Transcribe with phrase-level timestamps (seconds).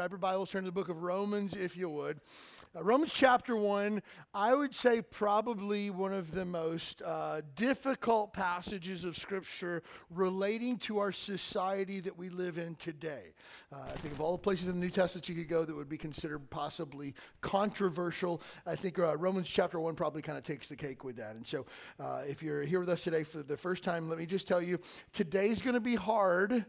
[0.00, 2.20] Grab your Bibles, turn to the book of Romans, if you would.
[2.74, 4.00] Uh, Romans chapter 1,
[4.32, 11.00] I would say probably one of the most uh, difficult passages of Scripture relating to
[11.00, 13.34] our society that we live in today.
[13.70, 15.76] Uh, I think of all the places in the New Testament you could go that
[15.76, 20.66] would be considered possibly controversial, I think uh, Romans chapter 1 probably kind of takes
[20.66, 21.36] the cake with that.
[21.36, 21.66] And so
[21.98, 24.62] uh, if you're here with us today for the first time, let me just tell
[24.62, 24.80] you
[25.12, 26.64] today's going to be hard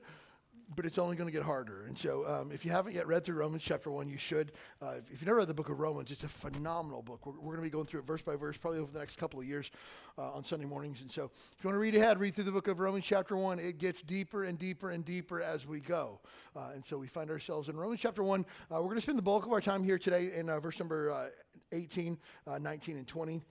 [0.76, 1.84] but it's only going to get harder.
[1.88, 4.54] And so, um, if you haven't yet read through Romans chapter 1, you should.
[4.82, 7.26] Uh, if, if you've never read the book of Romans, it's a phenomenal book.
[7.26, 9.18] We're, we're going to be going through it verse by verse, probably over the next
[9.18, 9.70] couple of years
[10.18, 11.02] uh, on Sunday mornings.
[11.02, 11.26] And so,
[11.58, 13.60] if you want to read ahead, read through the book of Romans chapter 1.
[13.60, 16.20] It gets deeper and deeper and deeper as we go.
[16.56, 18.42] Uh, and so, we find ourselves in Romans chapter 1.
[18.42, 20.80] Uh, we're going to spend the bulk of our time here today in uh, verse
[20.80, 21.28] number uh,
[21.74, 22.18] 18,
[22.60, 23.42] 19, and 20.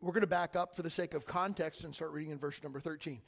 [0.00, 2.62] We're going to back up for the sake of context and start reading in verse
[2.62, 3.20] number 13.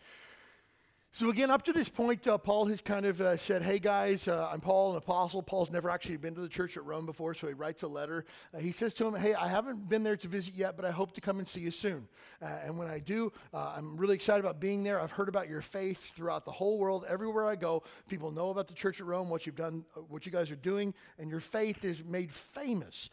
[1.18, 4.28] So, again, up to this point, uh, Paul has kind of uh, said, Hey guys,
[4.28, 5.40] uh, I'm Paul, an apostle.
[5.40, 8.26] Paul's never actually been to the church at Rome before, so he writes a letter.
[8.52, 10.90] Uh, he says to him, Hey, I haven't been there to visit yet, but I
[10.90, 12.06] hope to come and see you soon.
[12.42, 15.00] Uh, and when I do, uh, I'm really excited about being there.
[15.00, 17.06] I've heard about your faith throughout the whole world.
[17.08, 20.32] Everywhere I go, people know about the church at Rome, what you've done, what you
[20.32, 23.08] guys are doing, and your faith is made famous.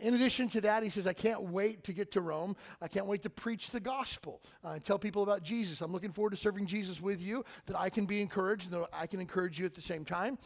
[0.00, 2.56] in addition to that, he says, I can't wait to get to Rome.
[2.80, 5.82] I can't wait to preach the gospel and tell people about Jesus.
[5.82, 8.88] I'm looking forward to serving Jesus with you, that I can be encouraged, and that
[8.92, 10.38] I can encourage you at the same time.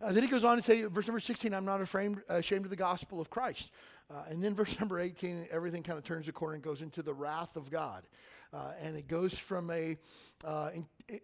[0.00, 2.70] Uh, then he goes on to say, verse number 16, I'm not ashamed, ashamed of
[2.70, 3.70] the gospel of Christ.
[4.10, 7.02] Uh, and then verse number 18, everything kind of turns the corner and goes into
[7.02, 8.04] the wrath of God.
[8.52, 9.96] Uh, and it goes from a
[10.44, 10.70] uh,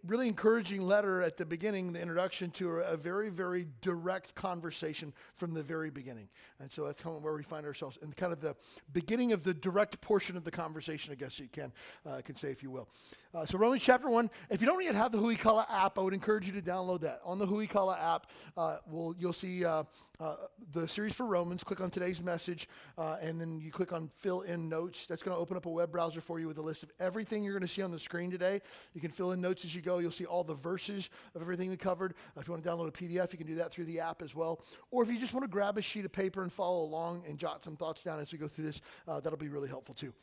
[0.05, 5.53] really encouraging letter at the beginning, the introduction, to a, very, very direct conversation from
[5.53, 6.27] the very beginning.
[6.59, 8.55] And so that's kind of where we find ourselves in kind of the
[8.93, 11.71] beginning of the direct portion of the conversation, I guess you can,
[12.05, 12.89] uh, can say, if you will.
[13.33, 16.13] Uh, so Romans chapter 1, if you don't yet have the Huikala app, I would
[16.13, 17.19] encourage you to download that.
[17.25, 19.83] On the Huikala app, uh, we'll, you'll see uh,
[20.19, 20.35] uh,
[20.71, 21.63] the series for Romans.
[21.63, 25.05] Click on today's message, uh, and then you click on fill in notes.
[25.05, 27.43] That's going to open up a web browser for you with a list of everything
[27.43, 28.61] you're going to see on the screen today.
[28.93, 29.99] You can fill in notes as you go.
[29.99, 32.13] You'll see all the verses of everything we covered.
[32.35, 34.21] Uh, if you want to download a PDF, you can do that through the app
[34.21, 34.61] as well.
[34.91, 37.37] Or if you just want to grab a sheet of paper and follow along and
[37.37, 40.13] jot some thoughts down as we go through this, that'll be really helpful too.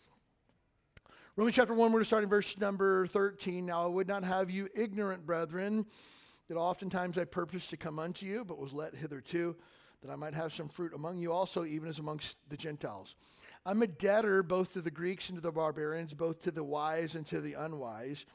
[1.35, 3.65] Romans chapter 1, we're going to start in verse number 13.
[3.65, 5.87] Now I would not have you ignorant, brethren,
[6.49, 9.57] that oftentimes I purposed to come unto you, but was let hitherto,
[10.03, 13.15] that I might have some fruit among you also, even as amongst the Gentiles.
[13.65, 17.15] I'm a debtor both to the Greeks and to the barbarians, both to the wise
[17.15, 18.27] and to the unwise.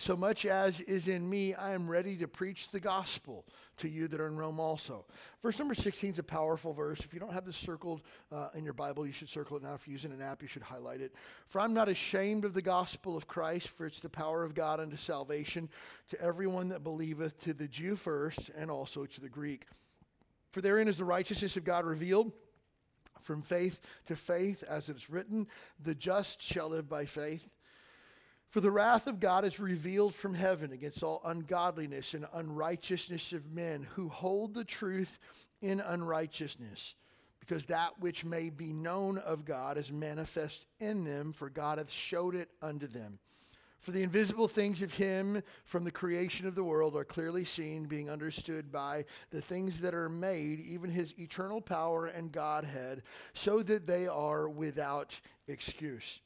[0.00, 3.44] So much as is in me, I am ready to preach the gospel
[3.78, 5.04] to you that are in Rome also.
[5.42, 7.00] Verse number 16 is a powerful verse.
[7.00, 9.74] If you don't have this circled uh, in your Bible, you should circle it now.
[9.74, 11.12] If you're using an app, you should highlight it.
[11.46, 14.78] For I'm not ashamed of the gospel of Christ, for it's the power of God
[14.78, 15.68] unto salvation
[16.10, 19.66] to everyone that believeth, to the Jew first, and also to the Greek.
[20.52, 22.30] For therein is the righteousness of God revealed
[23.20, 25.48] from faith to faith, as it is written,
[25.82, 27.48] the just shall live by faith.
[28.48, 33.52] For the wrath of God is revealed from heaven against all ungodliness and unrighteousness of
[33.52, 35.18] men who hold the truth
[35.60, 36.94] in unrighteousness,
[37.40, 41.90] because that which may be known of God is manifest in them, for God hath
[41.90, 43.18] showed it unto them.
[43.78, 47.84] For the invisible things of him from the creation of the world are clearly seen,
[47.84, 53.02] being understood by the things that are made, even his eternal power and Godhead,
[53.34, 55.14] so that they are without
[55.46, 56.20] excuse.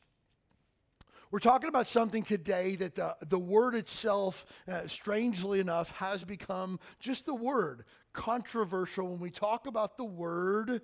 [1.33, 6.79] We're talking about something today that the, the word itself, uh, strangely enough, has become
[7.01, 10.83] just the word controversial when we talk about the word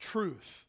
[0.00, 0.66] truth.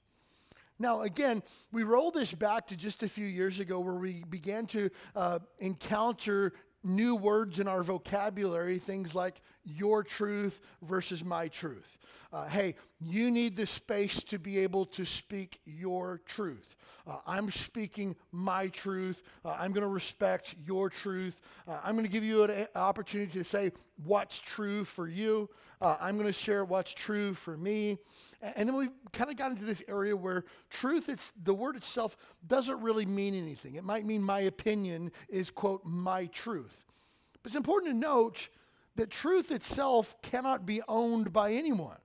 [0.78, 1.42] Now, again,
[1.72, 5.40] we roll this back to just a few years ago where we began to uh,
[5.58, 6.54] encounter
[6.84, 11.98] new words in our vocabulary, things like your truth versus my truth.
[12.32, 16.76] Uh, hey, you need the space to be able to speak your truth.
[17.08, 19.24] Uh, I'm speaking my truth.
[19.46, 21.40] Uh, I'm going to respect your truth.
[21.68, 23.72] Uh, I'm going to give you an opportunity to say
[24.04, 25.50] what's true for you.
[25.80, 27.98] Uh, I'm going to share what's true for me.
[28.42, 32.18] And then we kind of got into this area where truth, it's, the word itself
[32.46, 33.76] doesn't really mean anything.
[33.76, 36.86] It might mean my opinion is, quote, my truth.
[37.42, 38.50] But it's important to note
[38.96, 41.98] that truth itself cannot be owned by anyone.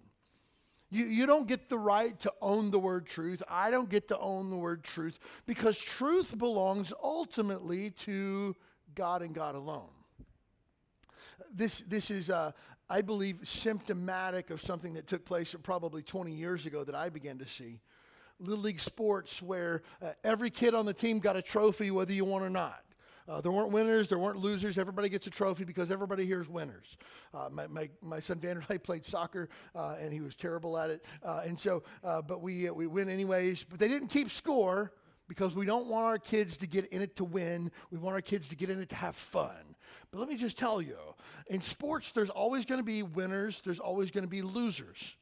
[0.92, 3.42] You, you don't get the right to own the word truth.
[3.48, 8.54] I don't get to own the word truth because truth belongs ultimately to
[8.94, 9.88] God and God alone.
[11.50, 12.52] This, this is, uh,
[12.90, 17.38] I believe, symptomatic of something that took place probably 20 years ago that I began
[17.38, 17.80] to see.
[18.38, 22.26] Little League sports, where uh, every kid on the team got a trophy, whether you
[22.26, 22.81] won or not.
[23.28, 24.78] Uh, there weren't winners, there weren't losers.
[24.78, 26.96] Everybody gets a trophy because everybody here is winners.
[27.32, 31.04] Uh, my, my, my son Vanderlei played soccer uh, and he was terrible at it.
[31.22, 33.64] Uh, and so, uh, but we, uh, we win anyways.
[33.64, 34.92] But they didn't keep score
[35.28, 37.70] because we don't want our kids to get in it to win.
[37.90, 39.76] We want our kids to get in it to have fun.
[40.10, 40.98] But let me just tell you
[41.46, 45.16] in sports, there's always going to be winners, there's always going to be losers.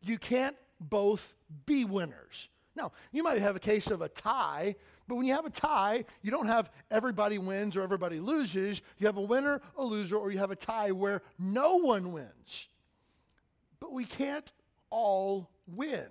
[0.00, 1.34] You can't both
[1.66, 2.48] be winners.
[2.74, 4.76] Now, you might have a case of a tie
[5.08, 8.82] but when you have a tie, you don't have everybody wins or everybody loses.
[8.98, 12.68] You have a winner, a loser, or you have a tie where no one wins.
[13.80, 14.50] But we can't
[14.90, 16.06] all win.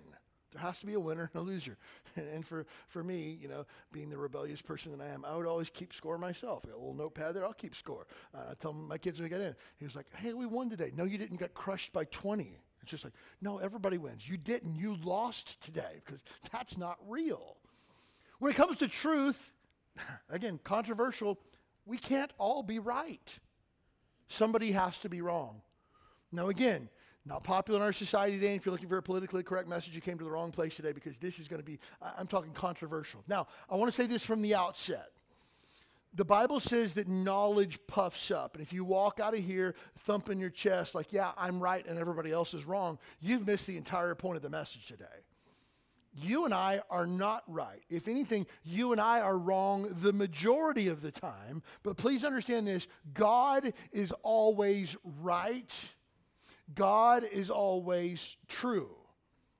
[0.52, 1.78] There has to be a winner and a loser.
[2.18, 5.46] And for, for me, you know, being the rebellious person that I am, I would
[5.46, 6.66] always keep score myself.
[6.66, 8.06] I got a little notepad there, I'll keep score.
[8.36, 10.70] Uh, I tell my kids when we get in, he was like, hey, we won
[10.70, 10.92] today.
[10.94, 12.58] No, you didn't You got crushed by 20.
[12.82, 14.28] It's just like, no, everybody wins.
[14.28, 14.76] You didn't.
[14.76, 16.22] You lost today because
[16.52, 17.56] that's not real.
[18.42, 19.54] When it comes to truth,
[20.32, 21.38] again, controversial,
[21.86, 23.38] we can't all be right.
[24.30, 25.62] Somebody has to be wrong.
[26.32, 26.90] Now, again,
[27.24, 28.56] not popular in our society today.
[28.56, 30.92] If you're looking for a politically correct message, you came to the wrong place today
[30.92, 33.24] because this is going to be, I'm talking controversial.
[33.28, 35.10] Now, I want to say this from the outset.
[36.16, 38.56] The Bible says that knowledge puffs up.
[38.56, 42.00] And if you walk out of here thumping your chest like, yeah, I'm right and
[42.00, 45.06] everybody else is wrong, you've missed the entire point of the message today
[46.14, 47.84] you and I are not right.
[47.90, 51.64] If anything, you and I are wrong the majority of the time.
[51.84, 55.74] But please understand this God is always right,
[56.74, 58.90] God is always true.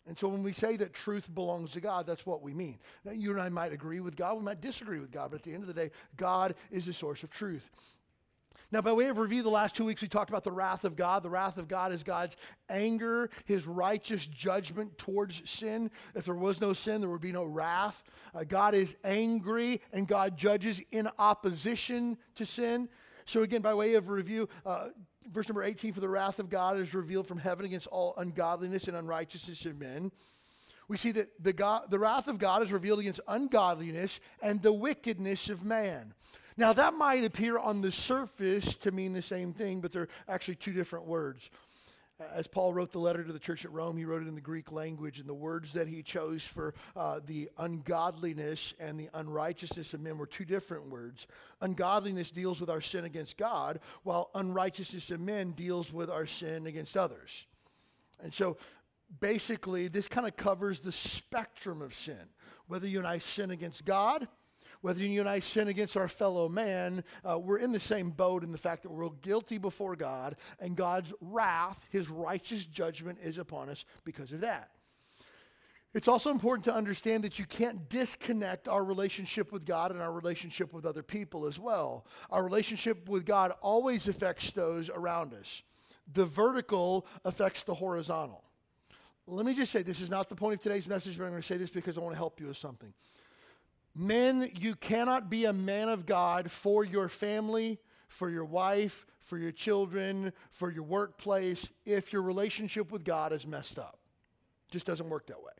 [0.08, 2.80] And so when we say that truth belongs to God, that's what we mean.
[3.06, 5.44] Now, you and I might agree with God, we might disagree with God, but at
[5.44, 7.70] the end of the day, God is the source of truth.
[8.72, 10.96] Now, by way of review, the last two weeks we talked about the wrath of
[10.96, 11.24] God.
[11.24, 12.38] The wrath of God is God's
[12.70, 15.92] anger, his righteous judgment towards sin.
[16.16, 18.02] If there was no sin, there would be no wrath.
[18.34, 22.88] Uh, God is angry and God judges in opposition to sin.
[23.26, 24.88] So, again, by way of review, uh,
[25.30, 28.88] verse number 18 for the wrath of God is revealed from heaven against all ungodliness
[28.88, 30.14] and unrighteousness of men.
[30.88, 34.74] We see that the, God, the wrath of God is revealed against ungodliness and the
[34.74, 36.14] wickedness of man.
[36.58, 40.56] Now, that might appear on the surface to mean the same thing, but they're actually
[40.56, 41.50] two different words.
[42.34, 44.42] As Paul wrote the letter to the church at Rome, he wrote it in the
[44.42, 49.94] Greek language, and the words that he chose for uh, the ungodliness and the unrighteousness
[49.94, 51.26] of men were two different words.
[51.62, 56.68] Ungodliness deals with our sin against God, while unrighteousness of men deals with our sin
[56.68, 57.48] against others.
[58.22, 58.58] And so
[59.20, 62.30] basically, this kind of covers the spectrum of sin.
[62.68, 64.28] Whether you and I sin against God,
[64.82, 68.44] whether you and I sin against our fellow man, uh, we're in the same boat
[68.44, 73.38] in the fact that we're guilty before God, and God's wrath, his righteous judgment, is
[73.38, 74.72] upon us because of that.
[75.94, 80.12] It's also important to understand that you can't disconnect our relationship with God and our
[80.12, 82.06] relationship with other people as well.
[82.30, 85.64] Our relationship with God always affects those around us.
[86.14, 88.44] The vertical affects the horizontal.
[89.28, 91.42] Let me just say, this is not the point of today's message, but I'm going
[91.42, 92.94] to say this because I want to help you with something.
[93.94, 99.38] Men, you cannot be a man of God for your family, for your wife, for
[99.38, 104.00] your children, for your workplace, if your relationship with God is messed up.
[104.70, 105.52] It just doesn't work that way.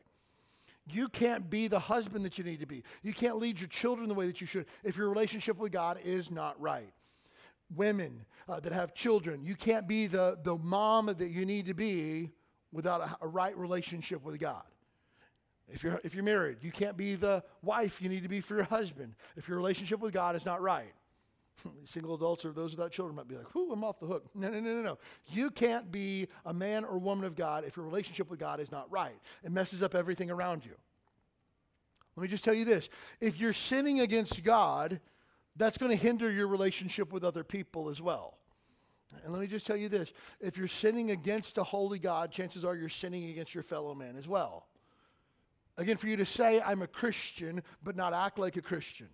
[0.90, 2.82] You can't be the husband that you need to be.
[3.02, 5.98] You can't lead your children the way that you should if your relationship with God
[6.02, 6.92] is not right.
[7.74, 11.74] Women uh, that have children, you can't be the, the mom that you need to
[11.74, 12.30] be
[12.72, 14.64] without a, a right relationship with God.
[15.72, 18.54] If you're, if you're married, you can't be the wife you need to be for
[18.54, 20.92] your husband if your relationship with God is not right.
[21.84, 24.26] Single adults or those without children might be like, whoo, I'm off the hook.
[24.34, 24.98] No, no, no, no, no.
[25.28, 28.70] You can't be a man or woman of God if your relationship with God is
[28.70, 29.18] not right.
[29.42, 30.72] It messes up everything around you.
[32.16, 35.00] Let me just tell you this if you're sinning against God,
[35.56, 38.36] that's going to hinder your relationship with other people as well.
[39.24, 42.64] And let me just tell you this if you're sinning against a holy God, chances
[42.64, 44.66] are you're sinning against your fellow man as well.
[45.76, 49.08] Again, for you to say, I'm a Christian, but not act like a Christian.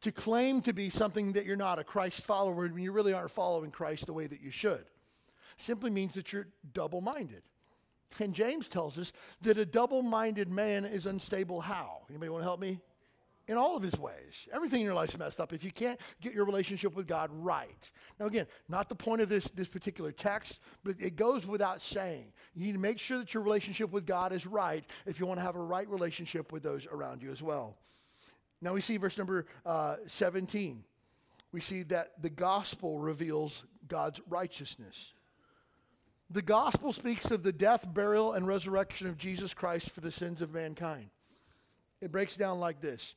[0.00, 3.30] To claim to be something that you're not, a Christ follower, when you really aren't
[3.30, 4.84] following Christ the way that you should,
[5.56, 7.42] simply means that you're double minded.
[8.18, 12.02] And James tells us that a double minded man is unstable how?
[12.08, 12.80] Anybody want to help me?
[13.46, 14.48] in all of his ways.
[14.52, 17.90] Everything in your life's messed up if you can't get your relationship with God right.
[18.18, 22.32] Now, again, not the point of this, this particular text, but it goes without saying.
[22.54, 25.40] You need to make sure that your relationship with God is right if you want
[25.40, 27.76] to have a right relationship with those around you as well.
[28.60, 30.84] Now, we see verse number uh, 17.
[31.52, 35.12] We see that the gospel reveals God's righteousness.
[36.30, 40.40] The gospel speaks of the death, burial, and resurrection of Jesus Christ for the sins
[40.40, 41.10] of mankind.
[42.00, 43.14] It breaks down like this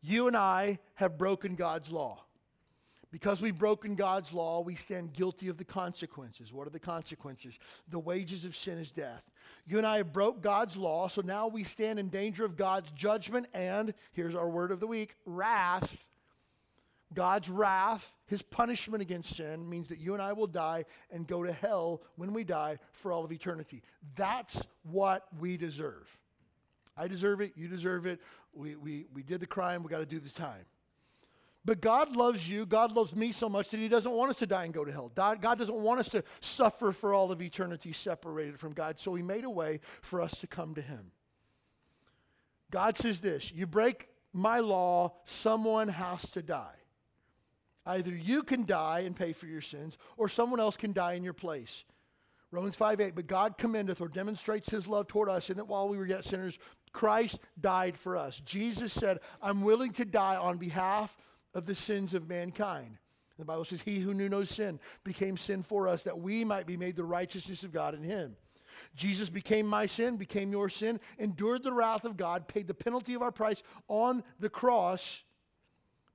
[0.00, 2.24] You and I have broken God's law.
[3.10, 6.52] Because we've broken God's law, we stand guilty of the consequences.
[6.52, 7.58] What are the consequences?
[7.88, 9.30] The wages of sin is death.
[9.66, 12.90] You and I have broke God's law, so now we stand in danger of God's
[12.90, 16.04] judgment and, here's our word of the week, wrath.
[17.14, 21.42] God's wrath, his punishment against sin, means that you and I will die and go
[21.42, 23.82] to hell when we die for all of eternity.
[24.16, 26.06] That's what we deserve.
[26.94, 27.52] I deserve it.
[27.56, 28.20] You deserve it.
[28.52, 29.82] We, we, we did the crime.
[29.82, 30.66] We got to do this time.
[31.68, 32.64] But God loves you.
[32.64, 34.90] God loves me so much that He doesn't want us to die and go to
[34.90, 35.12] hell.
[35.14, 38.98] God, doesn't want us to suffer for all of eternity separated from God.
[38.98, 41.10] So He made a way for us to come to Him.
[42.70, 46.76] God says this You break my law, someone has to die.
[47.84, 51.22] Either you can die and pay for your sins, or someone else can die in
[51.22, 51.84] your place.
[52.50, 55.86] Romans 5 8, but God commendeth or demonstrates his love toward us in that while
[55.86, 56.58] we were yet sinners,
[56.94, 58.40] Christ died for us.
[58.46, 61.18] Jesus said, I'm willing to die on behalf
[61.54, 62.98] of the sins of mankind.
[63.38, 66.66] The Bible says, He who knew no sin became sin for us that we might
[66.66, 68.36] be made the righteousness of God in Him.
[68.94, 73.14] Jesus became my sin, became your sin, endured the wrath of God, paid the penalty
[73.14, 75.22] of our price on the cross,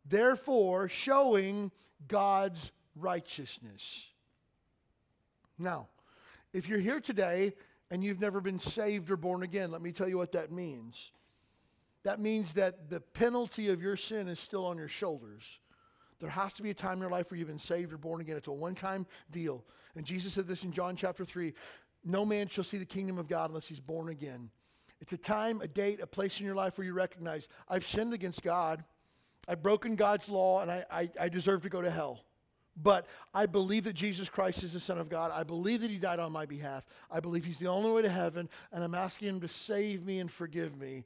[0.06, 1.72] therefore showing
[2.08, 4.08] God's righteousness.
[5.58, 5.88] Now,
[6.52, 7.54] if you're here today
[7.90, 11.12] and you've never been saved or born again, let me tell you what that means.
[12.04, 15.60] That means that the penalty of your sin is still on your shoulders.
[16.20, 18.22] There has to be a time in your life where you've been saved or born
[18.22, 18.38] again.
[18.38, 19.64] It's a one time deal.
[19.96, 21.54] And Jesus said this in John chapter 3
[22.04, 24.50] No man shall see the kingdom of God unless he's born again.
[25.02, 28.14] It's a time, a date, a place in your life where you recognize I've sinned
[28.14, 28.84] against God,
[29.48, 32.24] I've broken God's law, and I, I, I deserve to go to hell.
[32.76, 35.32] But I believe that Jesus Christ is the Son of God.
[35.32, 36.86] I believe that He died on my behalf.
[37.12, 40.20] I believe He's the only way to heaven, and I'm asking Him to save me
[40.20, 41.04] and forgive me.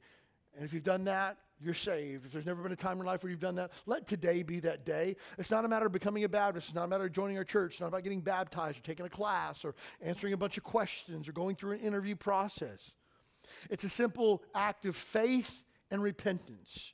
[0.58, 2.26] And if you've done that, you're saved.
[2.26, 4.58] If there's never been a time in life where you've done that, let today be
[4.60, 5.14] that day.
[5.38, 6.68] It's not a matter of becoming a Baptist.
[6.68, 7.74] It's not a matter of joining our church.
[7.74, 11.28] It's not about getting baptized or taking a class or answering a bunch of questions
[11.28, 12.92] or going through an interview process.
[13.70, 16.92] It's a simple act of faith and repentance.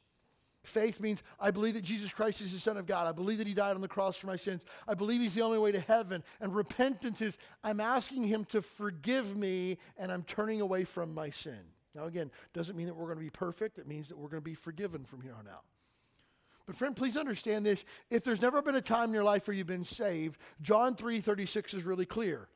[0.62, 3.06] Faith means I believe that Jesus Christ is the Son of God.
[3.06, 4.62] I believe that He died on the cross for my sins.
[4.86, 6.22] I believe He's the only way to heaven.
[6.38, 11.30] And repentance is I'm asking Him to forgive me and I'm turning away from my
[11.30, 11.60] sin.
[11.94, 13.78] Now, again, doesn't mean that we're going to be perfect.
[13.78, 15.64] It means that we're going to be forgiven from here on out.
[16.66, 17.84] But friend, please understand this.
[18.10, 21.20] If there's never been a time in your life where you've been saved, John 3
[21.20, 22.48] 36 is really clear.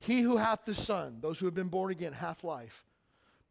[0.00, 2.84] He who hath the Son, those who have been born again, hath life.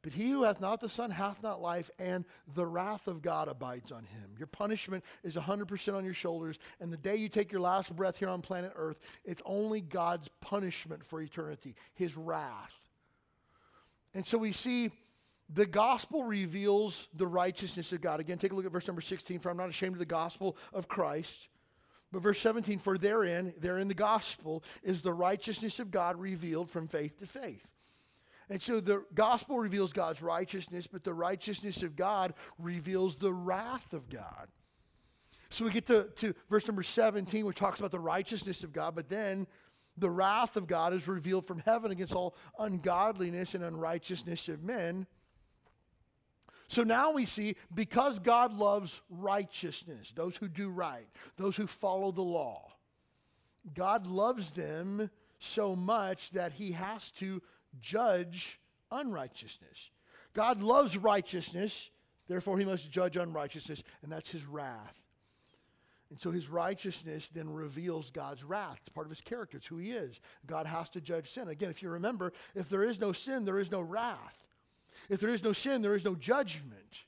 [0.04, 3.48] But he who hath not the Son hath not life, and the wrath of God
[3.48, 4.36] abides on him.
[4.38, 8.18] Your punishment is 100% on your shoulders, and the day you take your last breath
[8.18, 12.78] here on planet Earth, it's only God's punishment for eternity, his wrath.
[14.14, 14.92] And so we see
[15.50, 18.20] the gospel reveals the righteousness of God.
[18.20, 20.58] Again, take a look at verse number 16 for I'm not ashamed of the gospel
[20.74, 21.48] of Christ.
[22.12, 26.88] But verse 17, for therein, therein the gospel is the righteousness of God revealed from
[26.88, 27.72] faith to faith.
[28.50, 33.94] And so the gospel reveals God's righteousness, but the righteousness of God reveals the wrath
[33.94, 34.48] of God.
[35.50, 38.96] So we get to, to verse number 17, which talks about the righteousness of God,
[38.96, 39.48] but then
[39.98, 45.08] the wrath of God is revealed from heaven against all ungodliness and unrighteousness of men.
[46.74, 52.12] So now we see because God loves righteousness, those who do right, those who follow
[52.12, 52.72] the law,
[53.76, 57.44] God loves them so much that he has to
[57.80, 58.60] judge
[58.92, 59.92] unrighteousness.
[60.34, 61.92] God loves righteousness,
[62.28, 65.00] therefore, he must judge unrighteousness, and that's his wrath.
[66.10, 68.80] And so his righteousness then reveals God's wrath.
[68.82, 70.20] It's part of his character, it's who he is.
[70.48, 71.50] God has to judge sin.
[71.50, 74.43] Again, if you remember, if there is no sin, there is no wrath.
[75.14, 77.04] If there is no sin, there is no judgment.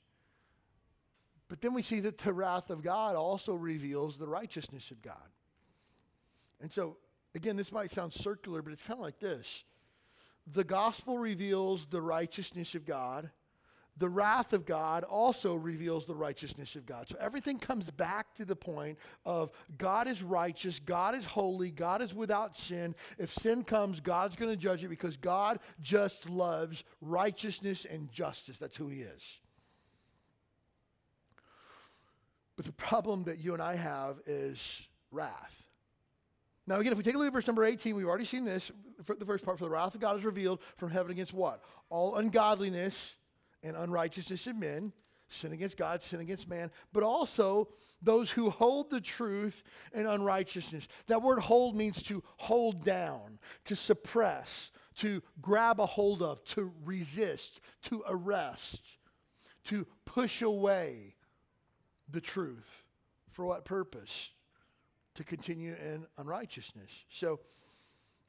[1.48, 5.16] But then we see that the wrath of God also reveals the righteousness of God.
[6.60, 6.98] And so,
[7.34, 9.64] again, this might sound circular, but it's kind of like this
[10.46, 13.30] the gospel reveals the righteousness of God.
[13.98, 17.08] The wrath of God also reveals the righteousness of God.
[17.08, 22.02] So everything comes back to the point of God is righteous, God is holy, God
[22.02, 22.94] is without sin.
[23.18, 28.58] If sin comes, God's going to judge it because God just loves righteousness and justice.
[28.58, 29.22] That's who He is.
[32.56, 35.62] But the problem that you and I have is wrath.
[36.66, 38.72] Now, again, if we take a look at verse number 18, we've already seen this.
[39.06, 41.62] The first part, for the wrath of God is revealed from heaven against what?
[41.90, 43.14] All ungodliness
[43.66, 44.92] and unrighteousness of men,
[45.28, 47.68] sin against God, sin against man, but also
[48.00, 50.86] those who hold the truth and unrighteousness.
[51.08, 56.72] That word hold means to hold down, to suppress, to grab a hold of, to
[56.84, 58.80] resist, to arrest,
[59.64, 61.16] to push away
[62.08, 62.84] the truth.
[63.28, 64.30] For what purpose?
[65.16, 67.04] To continue in unrighteousness.
[67.08, 67.40] So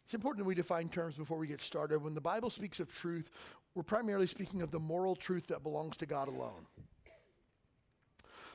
[0.08, 2.02] it's important that we define terms before we get started.
[2.02, 3.30] When the Bible speaks of truth,
[3.78, 6.66] we're primarily speaking of the moral truth that belongs to God alone.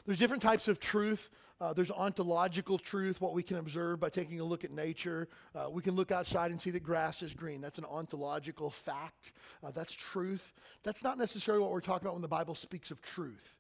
[0.05, 1.31] There's different types of truth.
[1.61, 5.29] Uh, there's ontological truth, what we can observe by taking a look at nature.
[5.55, 7.61] Uh, we can look outside and see that grass is green.
[7.61, 9.31] That's an ontological fact.
[9.62, 10.52] Uh, that's truth.
[10.83, 13.59] That's not necessarily what we're talking about when the Bible speaks of truth.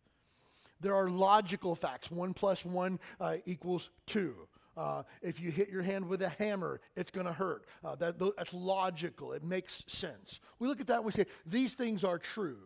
[0.80, 2.10] There are logical facts.
[2.10, 4.34] One plus one uh, equals two.
[4.76, 7.66] Uh, if you hit your hand with a hammer, it's going to hurt.
[7.84, 9.32] Uh, that, that's logical.
[9.32, 10.40] It makes sense.
[10.58, 12.58] We look at that and we say, these things are true.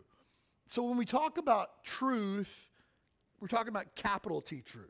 [0.69, 2.65] So when we talk about truth,
[3.39, 4.85] we're talking about capital T truth.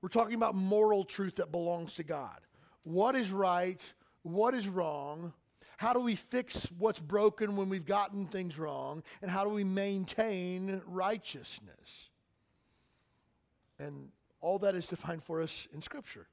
[0.00, 2.38] We're talking about moral truth that belongs to God.
[2.82, 3.80] What is right?
[4.22, 5.32] What is wrong?
[5.76, 9.02] How do we fix what's broken when we've gotten things wrong?
[9.20, 12.08] And how do we maintain righteousness?
[13.78, 14.08] And
[14.42, 16.26] all that is defined for us in Scripture.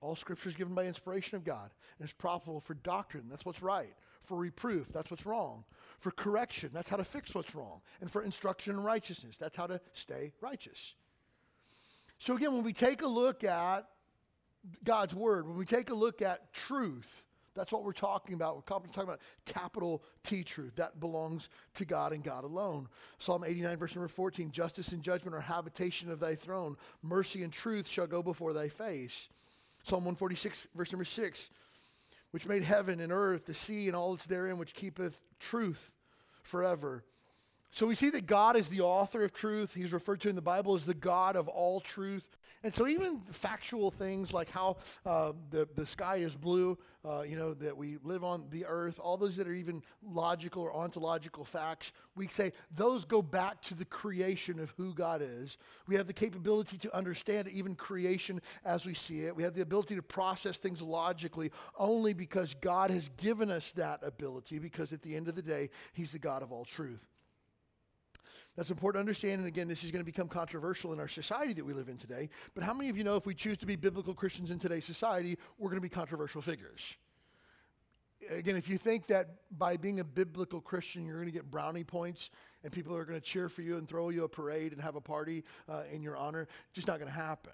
[0.00, 3.24] All Scripture is given by inspiration of God and is profitable for doctrine.
[3.28, 3.94] That's what's right.
[4.20, 4.88] For reproof.
[4.92, 5.64] That's what's wrong.
[5.98, 6.70] For correction.
[6.72, 7.80] That's how to fix what's wrong.
[8.00, 9.36] And for instruction in righteousness.
[9.36, 10.94] That's how to stay righteous.
[12.18, 13.86] So, again, when we take a look at
[14.82, 17.24] God's Word, when we take a look at truth,
[17.54, 18.56] that's what we're talking about.
[18.56, 20.76] We're talking about capital T truth.
[20.76, 22.88] That belongs to God and God alone.
[23.18, 26.76] Psalm 89, verse number 14 Justice and judgment are habitation of thy throne.
[27.02, 29.28] Mercy and truth shall go before thy face.
[29.84, 31.50] Psalm 146, verse number 6
[32.34, 35.94] which made heaven and earth, the sea, and all that's therein, which keepeth truth
[36.42, 37.04] forever.
[37.70, 39.72] So we see that God is the author of truth.
[39.72, 42.36] He's referred to in the Bible as the God of all truth.
[42.64, 47.36] And so even factual things like how uh, the, the sky is blue, uh, you
[47.36, 51.44] know, that we live on the earth, all those that are even logical or ontological
[51.44, 55.58] facts, we say those go back to the creation of who God is.
[55.86, 59.36] We have the capability to understand even creation as we see it.
[59.36, 64.00] We have the ability to process things logically only because God has given us that
[64.02, 67.13] ability, because at the end of the day, He's the God of all truth.
[68.56, 69.40] That's important to understand.
[69.40, 71.98] And again, this is going to become controversial in our society that we live in
[71.98, 72.28] today.
[72.54, 74.84] But how many of you know if we choose to be biblical Christians in today's
[74.84, 76.94] society, we're going to be controversial figures?
[78.30, 81.84] Again, if you think that by being a biblical Christian, you're going to get brownie
[81.84, 82.30] points
[82.62, 84.94] and people are going to cheer for you and throw you a parade and have
[84.94, 87.52] a party uh, in your honor, just not going to happen.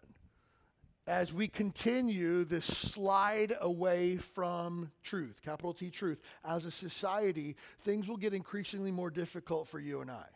[1.06, 8.06] As we continue this slide away from truth, capital T truth, as a society, things
[8.06, 10.26] will get increasingly more difficult for you and I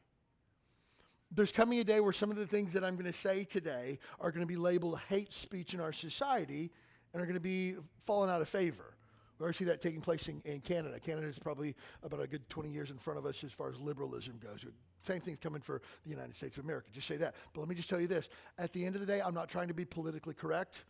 [1.34, 3.98] there's coming a day where some of the things that I'm going to say today
[4.20, 6.70] are going to be labeled hate speech in our society
[7.12, 8.94] and are going to be falling out of favor.
[9.38, 11.00] We already see that taking place in, in Canada.
[11.00, 13.80] Canada is probably about a good 20 years in front of us as far as
[13.80, 14.64] liberalism goes.
[15.02, 16.88] Same thing's coming for the United States of America.
[16.92, 17.34] Just say that.
[17.52, 18.28] But let me just tell you this.
[18.58, 20.84] At the end of the day, I'm not trying to be politically correct.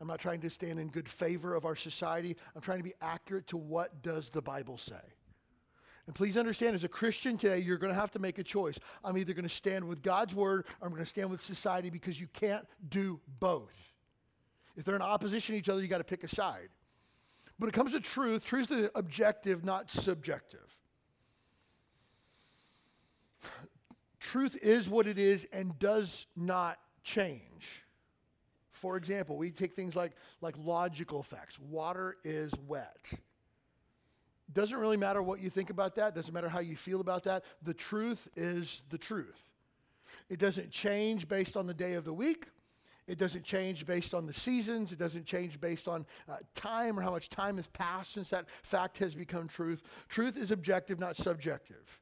[0.00, 2.36] I'm not trying to stand in good favor of our society.
[2.54, 4.94] I'm trying to be accurate to what does the Bible say.
[6.08, 8.78] And please understand, as a Christian today, you're going to have to make a choice.
[9.04, 11.90] I'm either going to stand with God's word or I'm going to stand with society
[11.90, 13.92] because you can't do both.
[14.74, 16.70] If they're in opposition to each other, you got to pick a side.
[17.58, 20.78] When it comes to truth, truth is objective, not subjective.
[24.18, 27.84] Truth is what it is and does not change.
[28.70, 31.58] For example, we take things like, like logical facts.
[31.58, 33.10] Water is wet.
[34.52, 37.44] Doesn't really matter what you think about that, doesn't matter how you feel about that.
[37.62, 39.52] The truth is the truth.
[40.30, 42.46] It doesn't change based on the day of the week.
[43.06, 44.92] It doesn't change based on the seasons.
[44.92, 48.46] It doesn't change based on uh, time or how much time has passed since that
[48.62, 49.82] fact has become truth.
[50.08, 52.00] Truth is objective, not subjective.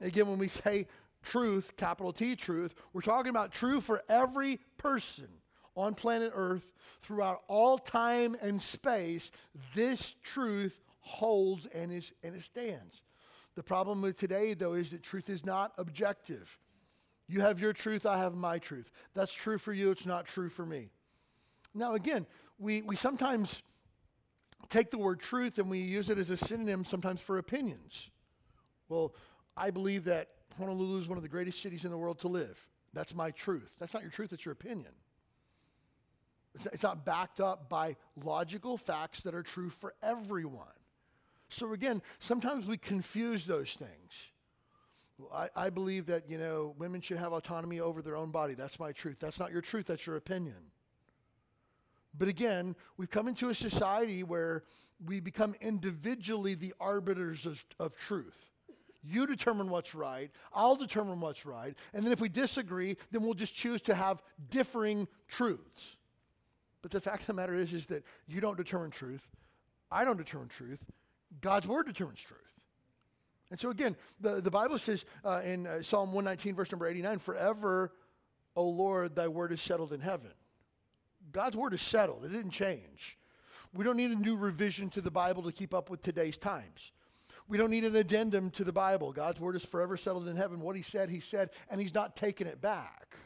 [0.00, 0.86] Again, when we say
[1.22, 5.28] truth, capital T truth, we're talking about truth for every person
[5.76, 6.72] on planet Earth
[7.02, 9.30] throughout all time and space.
[9.74, 13.02] This truth holds and, is, and it stands.
[13.54, 16.58] The problem with today, though, is that truth is not objective.
[17.28, 18.90] You have your truth, I have my truth.
[19.14, 20.90] That's true for you, it's not true for me.
[21.74, 22.26] Now, again,
[22.58, 23.62] we, we sometimes
[24.68, 28.10] take the word truth and we use it as a synonym sometimes for opinions.
[28.88, 29.14] Well,
[29.56, 32.66] I believe that Honolulu is one of the greatest cities in the world to live.
[32.92, 33.70] That's my truth.
[33.78, 34.92] That's not your truth, it's your opinion.
[36.54, 40.66] It's, it's not backed up by logical facts that are true for everyone.
[41.48, 44.28] So again, sometimes we confuse those things.
[45.32, 48.54] I, I, believe that, you know, women should have autonomy over their own body.
[48.54, 49.18] That's my truth.
[49.20, 50.72] That's not your truth, that's your opinion.
[52.16, 54.64] But again, we've come into a society where
[55.04, 58.50] we become individually the arbiters of, of truth.
[59.02, 63.34] You determine what's right, I'll determine what's right, and then if we disagree, then we'll
[63.34, 65.96] just choose to have differing truths.
[66.80, 69.28] But the fact of the matter is, is that you don't determine truth,
[69.90, 70.84] I don't determine truth,
[71.40, 72.40] God's word determines truth.
[73.50, 77.18] And so again, the, the Bible says uh, in uh, Psalm 119, verse number 89,
[77.18, 77.92] forever,
[78.56, 80.32] O Lord, thy word is settled in heaven.
[81.32, 82.24] God's word is settled.
[82.24, 83.18] It didn't change.
[83.74, 86.92] We don't need a new revision to the Bible to keep up with today's times.
[87.48, 89.12] We don't need an addendum to the Bible.
[89.12, 90.60] God's word is forever settled in heaven.
[90.60, 93.16] What he said, he said, and he's not taking it back.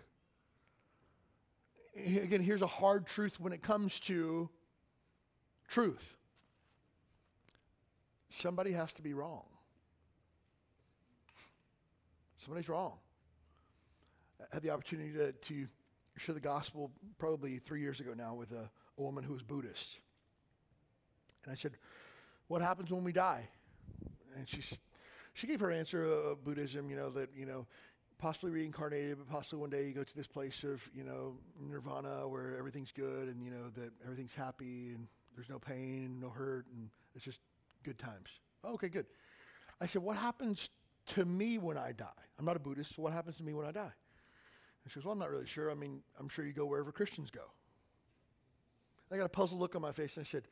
[1.94, 4.48] Again, here's a hard truth when it comes to
[5.68, 6.16] truth
[8.30, 9.44] somebody has to be wrong.
[12.44, 12.94] Somebody's wrong.
[14.40, 15.66] I had the opportunity to, to
[16.16, 19.98] share the gospel probably three years ago now with a, a woman who was Buddhist.
[21.44, 21.72] And I said,
[22.46, 23.48] What happens when we die?
[24.36, 24.62] And she,
[25.34, 27.66] she gave her answer of Buddhism, you know, that, you know,
[28.18, 32.28] possibly reincarnated, but possibly one day you go to this place of, you know, nirvana
[32.28, 36.66] where everything's good and, you know, that everything's happy and there's no pain no hurt
[36.74, 37.38] and it's just
[37.84, 38.28] good times.
[38.64, 39.06] Oh, okay, good.
[39.80, 40.70] I said, What happens
[41.08, 42.06] to me when I die?
[42.38, 43.92] I'm not a Buddhist, so what happens to me when I die?
[44.84, 45.70] And she goes, Well, I'm not really sure.
[45.70, 47.42] I mean, I'm sure you go wherever Christians go.
[49.10, 50.44] I got a puzzled look on my face and I said,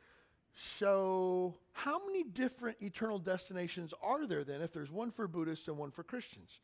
[0.54, 5.76] So, how many different eternal destinations are there then if there's one for Buddhists and
[5.76, 6.60] one for Christians?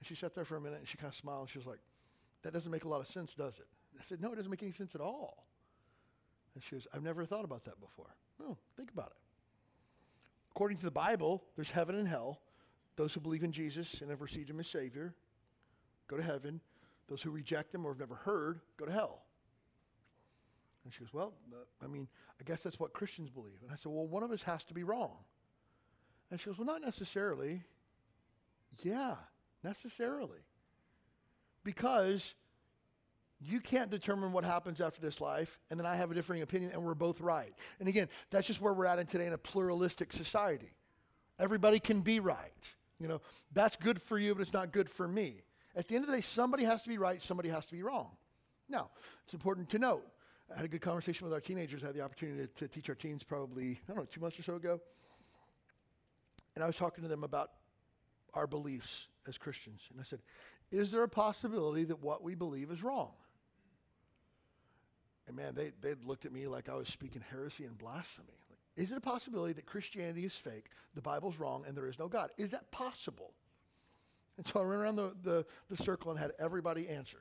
[0.00, 1.66] And she sat there for a minute and she kind of smiled and she was
[1.66, 1.80] like,
[2.42, 3.66] That doesn't make a lot of sense, does it?
[4.00, 5.46] I said, No, it doesn't make any sense at all.
[6.54, 8.14] And she goes, I've never thought about that before.
[8.38, 9.21] No, think about it.
[10.54, 12.40] According to the Bible, there's heaven and hell.
[12.96, 15.14] Those who believe in Jesus and have received him as Savior
[16.08, 16.60] go to heaven.
[17.08, 19.22] Those who reject him or have never heard go to hell.
[20.84, 22.06] And she goes, Well, uh, I mean,
[22.38, 23.62] I guess that's what Christians believe.
[23.62, 25.12] And I said, Well, one of us has to be wrong.
[26.30, 27.62] And she goes, Well, not necessarily.
[28.82, 29.14] Yeah,
[29.64, 30.40] necessarily.
[31.64, 32.34] Because
[33.44, 36.72] you can't determine what happens after this life, and then I have a differing opinion,
[36.72, 37.52] and we're both right.
[37.80, 40.74] And again, that's just where we're at in today in a pluralistic society.
[41.38, 42.52] Everybody can be right.
[43.00, 43.20] You know,
[43.52, 45.42] that's good for you, but it's not good for me.
[45.74, 47.82] At the end of the day, somebody has to be right, somebody has to be
[47.82, 48.10] wrong.
[48.68, 48.90] Now,
[49.24, 50.06] it's important to note.
[50.52, 51.82] I had a good conversation with our teenagers.
[51.82, 54.38] I had the opportunity to, to teach our teens probably, I don't know, two months
[54.38, 54.80] or so ago.
[56.54, 57.50] And I was talking to them about
[58.34, 59.80] our beliefs as Christians.
[59.90, 60.20] And I said,
[60.70, 63.12] Is there a possibility that what we believe is wrong?
[65.32, 68.34] And man, they, they looked at me like I was speaking heresy and blasphemy.
[68.50, 71.98] Like, is it a possibility that Christianity is fake, the Bible's wrong, and there is
[71.98, 72.30] no God?
[72.36, 73.32] Is that possible?
[74.36, 77.18] And so I ran around the, the, the circle and had everybody answer.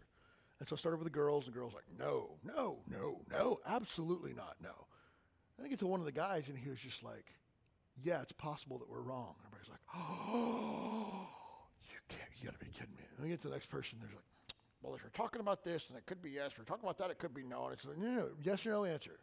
[0.59, 3.59] And so I started with the girls, and the girls like, no, no, no, no,
[3.65, 4.87] absolutely not, no.
[5.57, 7.25] And I get to one of the guys, and he was just like,
[8.03, 9.35] yeah, it's possible that we're wrong.
[9.37, 11.27] And everybody's like, oh,
[11.89, 13.03] you can't, you gotta be kidding me.
[13.17, 14.25] And I get to the next person, they're like,
[14.81, 16.51] well, if you're talking about this, then it could be yes.
[16.51, 17.65] If you're talking about that, it could be no.
[17.65, 19.19] And it's like, no, no, no, yes or no answer.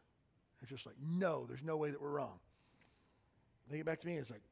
[0.61, 2.39] It's just like, no, there's no way that we're wrong.
[3.71, 4.43] They get back to me, and it's like,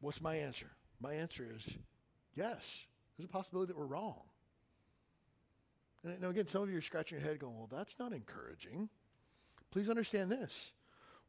[0.00, 0.70] what's my answer?
[1.00, 1.76] My answer is
[2.34, 2.86] yes.
[3.16, 4.20] There's a possibility that we're wrong.
[6.04, 8.88] And now, again, some of you are scratching your head going, well, that's not encouraging.
[9.70, 10.72] Please understand this.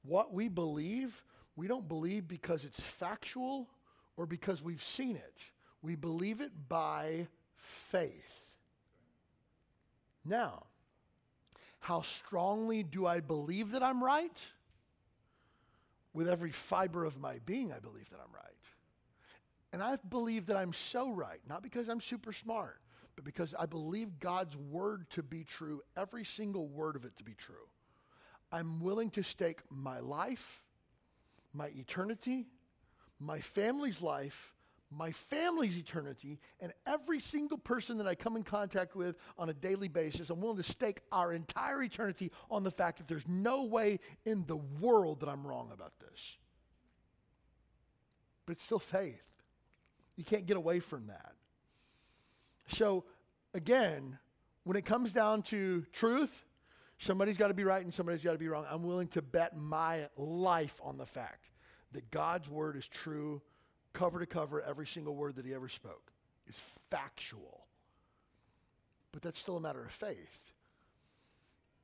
[0.04, 1.24] What we believe,
[1.56, 3.67] we don't believe because it's factual
[4.15, 5.38] or because we've seen it.
[5.82, 8.28] We believe it by faith.
[10.25, 10.63] Now,
[11.79, 14.38] how strongly do I believe that I'm right?
[16.13, 18.43] With every fiber of my being, I believe that I'm right.
[19.71, 22.82] And I believe that I'm so right, not because I'm super smart,
[23.15, 27.23] but because I believe God's word to be true, every single word of it to
[27.23, 27.67] be true.
[28.51, 30.63] I'm willing to stake my life,
[31.53, 32.47] my eternity,
[33.19, 34.55] my family's life,
[34.91, 39.54] my family's eternity, and every single person that I come in contact with on a
[39.54, 43.65] daily basis, I'm willing to stake our entire eternity on the fact that there's no
[43.65, 46.38] way in the world that I'm wrong about this.
[48.45, 49.30] But it's still faith.
[50.15, 51.34] You can't get away from that.
[52.67, 53.06] So,
[53.54, 54.17] again,
[54.63, 56.45] when it comes down to truth,
[56.97, 58.65] somebody's got to be right and somebody's got to be wrong.
[58.69, 61.45] I'm willing to bet my life on the fact
[61.91, 63.41] that God's word is true
[63.93, 66.12] cover to cover, every single word that he ever spoke
[66.47, 66.56] is
[66.89, 67.65] factual.
[69.12, 70.54] but that's still a matter of faith.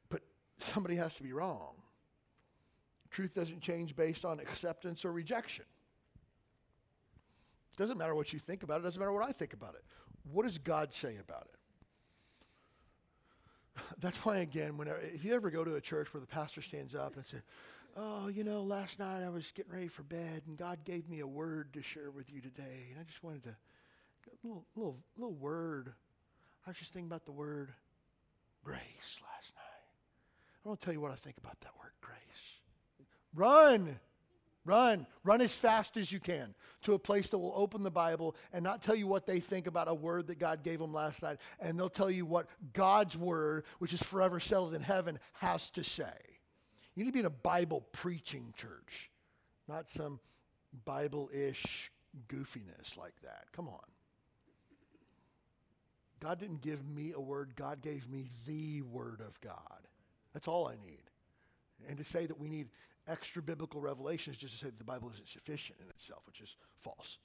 [0.10, 0.22] But
[0.60, 1.74] somebody has to be wrong.
[3.10, 5.66] Truth doesn't change based on acceptance or rejection.
[7.74, 9.84] It Doesn't matter what you think about it, doesn't matter what I think about it.
[10.32, 11.60] What does God say about it?
[14.00, 16.94] That's why, again, whenever, if you ever go to a church where the pastor stands
[16.96, 17.42] up and says,
[17.98, 21.22] Oh, you know, last night I was getting ready for bed and God gave me
[21.22, 22.90] a word to share with you today.
[22.92, 25.94] And I just wanted to, a little, little, little word.
[26.68, 27.72] I was just thinking about the word
[28.66, 28.82] grace
[29.22, 29.86] last night.
[30.66, 32.18] I want to tell you what I think about that word grace.
[33.34, 33.98] Run.
[34.66, 35.08] Run.
[35.24, 38.62] Run as fast as you can to a place that will open the Bible and
[38.62, 41.38] not tell you what they think about a word that God gave them last night.
[41.62, 45.84] And they'll tell you what God's word, which is forever settled in heaven, has to
[45.84, 46.35] say.
[46.96, 49.12] You need to be in a Bible preaching church,
[49.68, 50.20] not some
[50.86, 51.92] Bible ish
[52.28, 53.46] goofiness like that.
[53.52, 53.80] Come on.
[56.22, 59.88] God didn't give me a word, God gave me the word of God.
[60.34, 61.04] That's all I need.
[61.88, 62.70] And to say that we need
[63.08, 66.42] extra biblical revelation is just to say that the Bible isn't sufficient in itself, which
[66.42, 67.18] is false.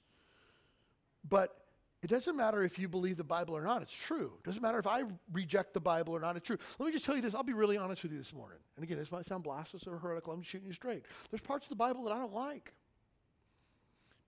[1.27, 1.55] But
[2.01, 4.33] it doesn't matter if you believe the Bible or not, it's true.
[4.39, 6.57] It doesn't matter if I reject the Bible or not, it's true.
[6.79, 7.35] Let me just tell you this.
[7.35, 8.57] I'll be really honest with you this morning.
[8.75, 10.33] And again, this might sound blasphemous or heretical.
[10.33, 11.05] I'm shooting you straight.
[11.29, 12.73] There's parts of the Bible that I don't like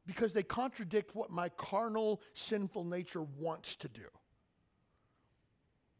[0.06, 4.06] because they contradict what my carnal, sinful nature wants to do.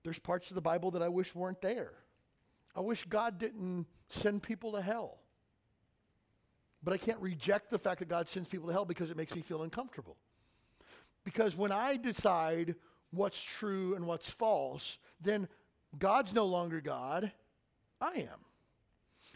[0.04, 1.94] There's parts of the Bible that I wish weren't there.
[2.76, 5.20] I wish God didn't send people to hell.
[6.84, 9.34] But I can't reject the fact that God sends people to hell because it makes
[9.34, 10.18] me feel uncomfortable.
[11.24, 12.76] Because when I decide
[13.12, 15.48] what's true and what's false, then
[15.98, 17.32] God's no longer God,
[18.02, 18.40] I am.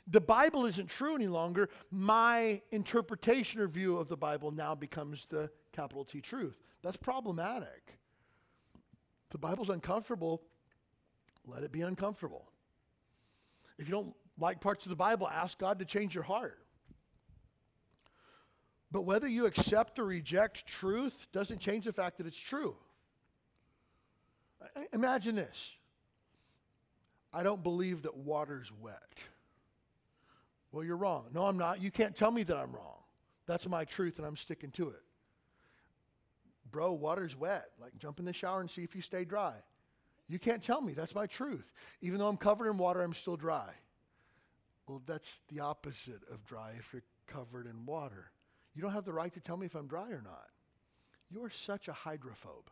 [0.06, 1.70] The Bible isn't true any longer.
[1.92, 6.58] My interpretation or view of the Bible now becomes the capital T truth.
[6.82, 7.98] That's problematic.
[9.30, 10.42] the Bible's uncomfortable,
[11.46, 12.50] let it be uncomfortable.
[13.78, 16.60] If you don't like parts of the Bible, ask God to change your heart.
[18.92, 22.76] But whether you accept or reject truth doesn't change the fact that it's true.
[24.94, 25.74] Imagine this
[27.34, 29.20] I don't believe that water's wet.
[30.72, 31.26] Well, you're wrong.
[31.34, 31.82] No, I'm not.
[31.82, 32.98] You can't tell me that I'm wrong.
[33.46, 35.02] That's my truth, and I'm sticking to it.
[36.70, 37.70] Bro, water's wet.
[37.80, 39.54] Like, jump in the shower and see if you stay dry.
[40.28, 40.94] You can't tell me.
[40.94, 41.72] That's my truth.
[42.02, 43.70] Even though I'm covered in water, I'm still dry.
[44.88, 48.32] Well, that's the opposite of dry if you're covered in water.
[48.78, 50.50] You don't have the right to tell me if I'm dry or not.
[51.32, 52.68] You are such a hydrophobe.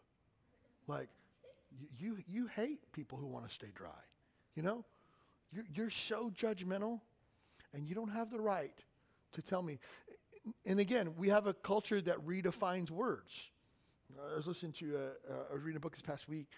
[0.87, 1.09] Like,
[1.97, 3.89] you, you, hate people who want to stay dry.
[4.53, 4.85] You know?
[5.51, 7.01] You're, you're so judgmental,
[7.73, 8.77] and you don't have the right
[9.33, 9.79] to tell me.
[10.63, 13.49] And again, we have a culture that redefines words.
[14.31, 16.51] I was listening to, uh, uh, I was reading a book this past week,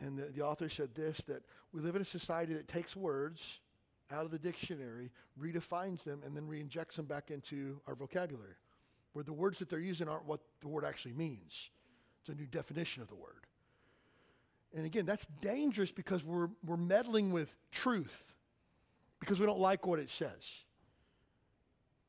[0.00, 3.60] and the, the author said this that we live in a society that takes words
[4.10, 8.56] out of the dictionary, redefines them, and then reinjects them back into our vocabulary
[9.12, 11.70] where the words that they're using aren't what the word actually means.
[12.20, 13.46] It's a new definition of the word.
[14.74, 18.34] And again, that's dangerous because we're, we're meddling with truth
[19.20, 20.64] because we don't like what it says.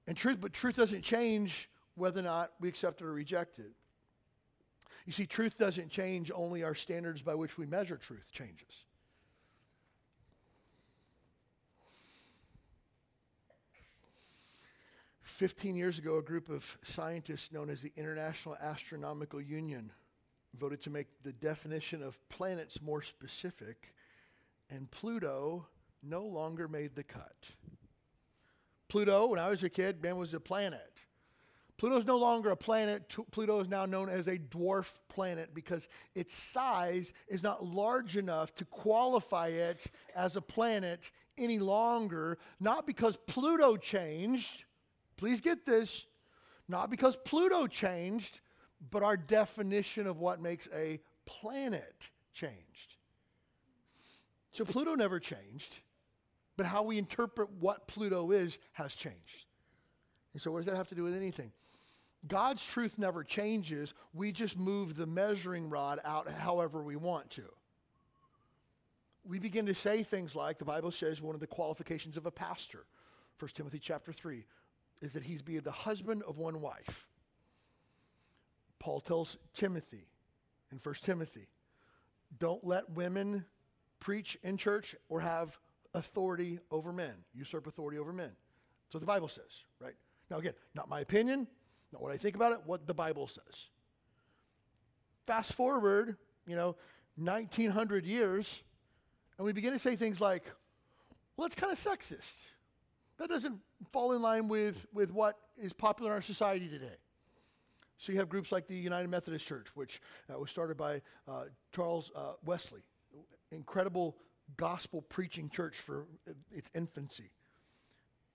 [0.08, 3.72] And truth, but truth doesn't change whether or not we accept it or reject it.
[5.06, 8.86] You see, truth doesn't change, only our standards by which we measure truth changes.
[15.34, 19.92] 15 years ago, a group of scientists known as the International Astronomical Union
[20.54, 23.96] voted to make the definition of planets more specific,
[24.70, 25.66] and Pluto
[26.04, 27.48] no longer made the cut.
[28.90, 30.94] Pluto, when I was a kid, man, was a planet.
[31.78, 33.12] Pluto is no longer a planet.
[33.32, 38.54] Pluto is now known as a dwarf planet because its size is not large enough
[38.56, 39.84] to qualify it
[40.16, 44.66] as a planet any longer, not because Pluto changed
[45.18, 46.06] Please get this.
[46.68, 48.40] Not because Pluto changed,
[48.90, 52.96] but our definition of what makes a planet changed.
[54.52, 55.80] So Pluto never changed,
[56.56, 59.46] but how we interpret what Pluto is has changed.
[60.34, 61.52] And so, what does that have to do with anything?
[62.28, 63.94] God's truth never changes.
[64.14, 67.44] We just move the measuring rod out however we want to.
[69.26, 72.32] We begin to say things like the Bible says one of the qualifications of a
[72.32, 72.86] pastor,
[73.40, 74.46] 1 Timothy chapter 3,
[75.04, 77.08] is that he's be the husband of one wife.
[78.80, 80.08] Paul tells Timothy
[80.72, 81.48] in 1 Timothy,
[82.40, 83.46] don't let women
[84.00, 85.58] preach in church or have
[85.94, 88.32] authority over men, usurp authority over men.
[88.86, 89.94] That's what the Bible says, right?
[90.32, 91.48] Now, again, not my opinion,
[91.92, 93.68] not what I think about it, what the Bible says.
[95.28, 96.76] Fast forward, you know,
[97.18, 98.64] 1900 years,
[99.38, 100.44] and we begin to say things like,
[101.38, 102.46] well, that's kind of sexist.
[103.24, 103.62] That doesn't
[103.94, 106.98] fall in line with, with what is popular in our society today.
[107.98, 111.46] So you have groups like the United Methodist Church, which uh, was started by uh,
[111.74, 112.82] Charles uh, Wesley,
[113.50, 114.18] incredible
[114.58, 116.06] gospel preaching church for
[116.52, 117.32] its infancy.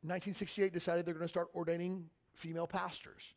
[0.00, 3.34] 1968 decided they're going to start ordaining female pastors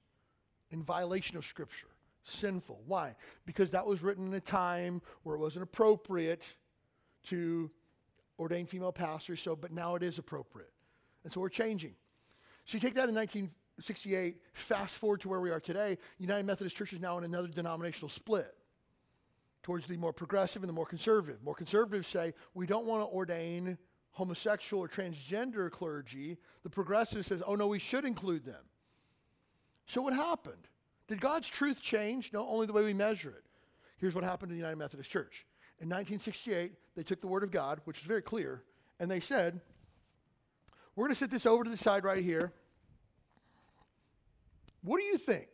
[0.69, 1.89] in violation of Scripture.
[2.23, 2.81] Sinful.
[2.85, 3.17] Why?
[3.45, 6.43] Because that was written in a time where it wasn't appropriate
[7.25, 7.69] to
[8.39, 10.71] ordain female pastors, so but now it is appropriate.
[11.23, 11.95] And so we're changing.
[12.65, 16.75] So you take that in 1968, fast forward to where we are today, United Methodist
[16.75, 18.53] Church is now in another denominational split
[19.63, 21.43] towards the more progressive and the more conservative.
[21.43, 23.77] More conservatives say we don't want to ordain
[24.11, 26.37] homosexual or transgender clergy.
[26.63, 28.63] The progressive says, oh no, we should include them.
[29.85, 30.67] So what happened?
[31.07, 32.31] Did God's truth change?
[32.33, 33.43] No, only the way we measure it.
[33.97, 35.45] Here's what happened to the United Methodist Church.
[35.79, 38.63] In 1968, they took the Word of God, which is very clear,
[38.99, 39.61] and they said,
[40.95, 42.51] We're going to set this over to the side right here.
[44.83, 45.47] What do you think?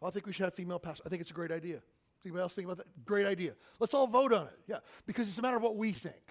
[0.00, 1.02] Well, I think we should have female pastors.
[1.06, 1.80] I think it's a great idea.
[2.24, 3.04] Anybody else think about that?
[3.04, 3.54] Great idea.
[3.80, 4.58] Let's all vote on it.
[4.66, 6.22] Yeah, because it's a matter of what we think.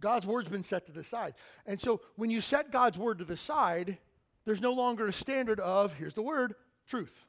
[0.00, 1.34] God's word's been set to the side.
[1.66, 3.98] And so when you set God's word to the side,
[4.44, 6.54] there's no longer a standard of, here's the word,
[6.86, 7.26] truth.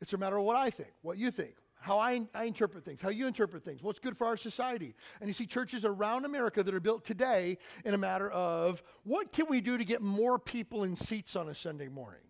[0.00, 3.00] It's a matter of what I think, what you think, how I, I interpret things,
[3.00, 4.94] how you interpret things, what's good for our society.
[5.20, 9.32] And you see churches around America that are built today in a matter of what
[9.32, 12.20] can we do to get more people in seats on a Sunday morning?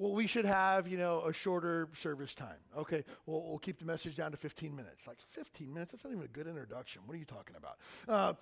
[0.00, 2.56] well, we should have, you know, a shorter service time.
[2.76, 5.06] Okay, well, we'll keep the message down to 15 minutes.
[5.06, 5.92] Like 15 minutes?
[5.92, 7.02] That's not even a good introduction.
[7.04, 7.76] What are you talking about?
[8.08, 8.32] Uh,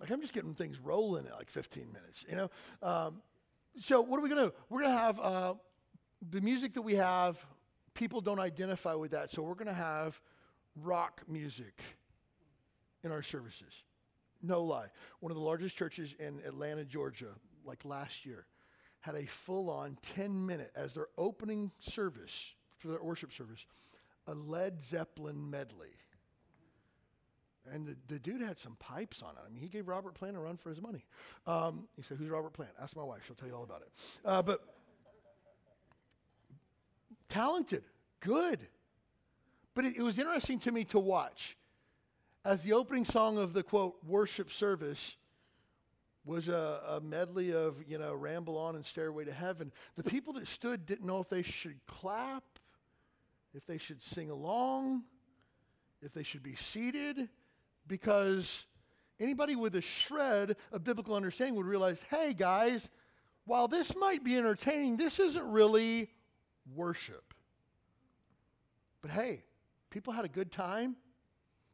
[0.00, 2.50] like I'm just getting things rolling at like 15 minutes, you know?
[2.82, 3.20] Um,
[3.78, 4.54] so what are we going to do?
[4.70, 5.54] We're going to have uh,
[6.30, 7.44] the music that we have,
[7.94, 9.30] people don't identify with that.
[9.30, 10.20] So we're going to have
[10.76, 11.80] rock music
[13.04, 13.84] in our services.
[14.42, 14.86] No lie.
[15.20, 17.30] One of the largest churches in Atlanta, Georgia,
[17.64, 18.46] like last year,
[19.00, 23.66] had a full on 10 minute, as their opening service for their worship service,
[24.26, 25.88] a Led Zeppelin medley.
[27.72, 29.40] And the, the dude had some pipes on it.
[29.46, 31.04] I mean, he gave Robert Plant a run for his money.
[31.46, 32.72] Um, he said, Who's Robert Plant?
[32.80, 33.88] Ask my wife, she'll tell you all about it.
[34.24, 34.64] Uh, but
[37.32, 37.82] talented,
[38.20, 38.60] good.
[39.74, 41.56] But it, it was interesting to me to watch.
[42.44, 45.16] As the opening song of the quote, worship service,
[46.24, 49.72] was a, a, medley of, you know, Ramble On and Stairway to Heaven.
[49.96, 52.44] The people that stood didn't know if they should clap,
[53.54, 55.02] if they should sing along,
[56.00, 57.28] if they should be seated,
[57.88, 58.66] because
[59.18, 62.88] anybody with a shred of biblical understanding would realize hey, guys,
[63.44, 66.08] while this might be entertaining, this isn't really
[66.74, 67.34] worship.
[69.00, 69.44] But hey,
[69.90, 70.96] people had a good time.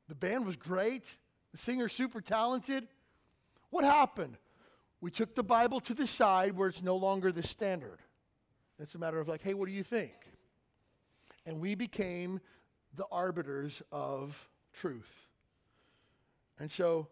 [0.08, 1.04] The band was great.
[1.52, 2.88] The singer super talented.
[3.70, 4.36] What happened?
[5.00, 7.98] We took the Bible to the side where it's no longer the standard.
[8.80, 10.14] It's a matter of like, hey, what do you think?
[11.46, 12.40] And we became
[12.94, 15.26] the arbiters of truth.
[16.58, 17.08] And so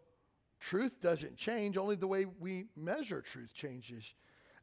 [0.61, 4.15] truth doesn't change, only the way we measure truth changes.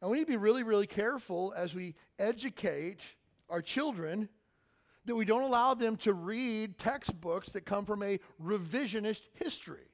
[0.04, 3.00] And we need to be really, really careful as we educate
[3.50, 4.28] our children
[5.06, 9.88] that we don't allow them to read textbooks that come from a revisionist history.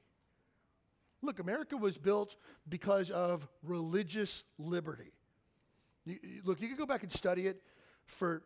[1.22, 2.34] Look, America was built
[2.68, 5.12] because of religious liberty.
[6.04, 7.62] You, look, you can go back and study it
[8.04, 8.42] for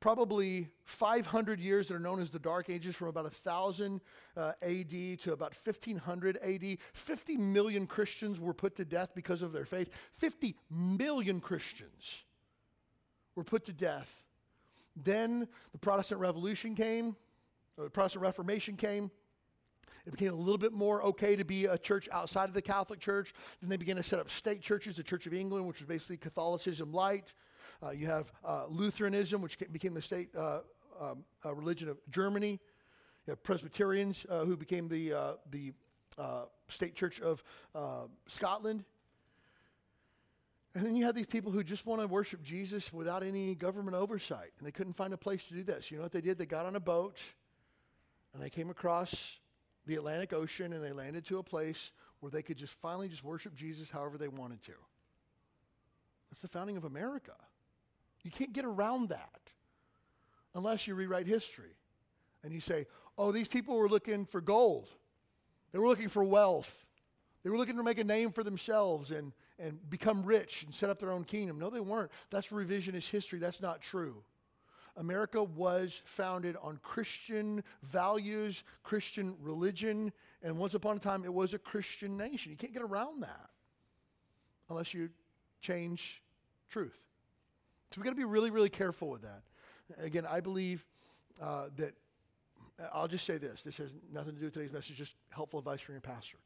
[0.00, 4.00] probably 500 years that are known as the Dark Ages, from about 1000
[4.36, 6.78] uh, AD to about 1500 AD.
[6.92, 9.90] 50 million Christians were put to death because of their faith.
[10.12, 12.22] 50 million Christians
[13.34, 14.22] were put to death.
[14.96, 17.16] Then the Protestant Revolution came,
[17.76, 19.10] the Protestant Reformation came.
[20.06, 23.00] It became a little bit more okay to be a church outside of the Catholic
[23.00, 23.34] Church.
[23.60, 26.16] Then they began to set up state churches, the Church of England, which was basically
[26.16, 27.32] Catholicism light.
[27.82, 30.60] Uh, you have uh, Lutheranism, which became the state uh,
[31.00, 32.60] um, uh, religion of Germany.
[33.26, 35.72] You have Presbyterians, who became the, the
[36.68, 37.42] state church of
[38.28, 38.84] Scotland.
[40.74, 43.96] And then you have these people who just want to worship Jesus without any government
[43.96, 45.90] oversight, and they couldn't find a place to do this.
[45.90, 46.38] You know what they did?
[46.38, 47.18] They got on a boat,
[48.32, 49.38] and they came across
[49.86, 53.24] the Atlantic Ocean and they landed to a place where they could just finally just
[53.24, 54.72] worship Jesus however they wanted to.
[56.30, 57.34] That's the founding of America.
[58.26, 59.40] You can't get around that
[60.52, 61.76] unless you rewrite history
[62.42, 64.88] and you say, oh, these people were looking for gold.
[65.70, 66.88] They were looking for wealth.
[67.44, 70.90] They were looking to make a name for themselves and, and become rich and set
[70.90, 71.60] up their own kingdom.
[71.60, 72.10] No, they weren't.
[72.30, 73.38] That's revisionist history.
[73.38, 74.24] That's not true.
[74.96, 80.12] America was founded on Christian values, Christian religion,
[80.42, 82.50] and once upon a time it was a Christian nation.
[82.50, 83.50] You can't get around that
[84.68, 85.10] unless you
[85.60, 86.24] change
[86.68, 87.06] truth.
[87.96, 89.40] So we've got to be really, really careful with that.
[89.96, 90.84] Again, I believe
[91.40, 91.94] uh, that,
[92.92, 95.80] I'll just say this this has nothing to do with today's message, just helpful advice
[95.80, 96.36] from your pastor.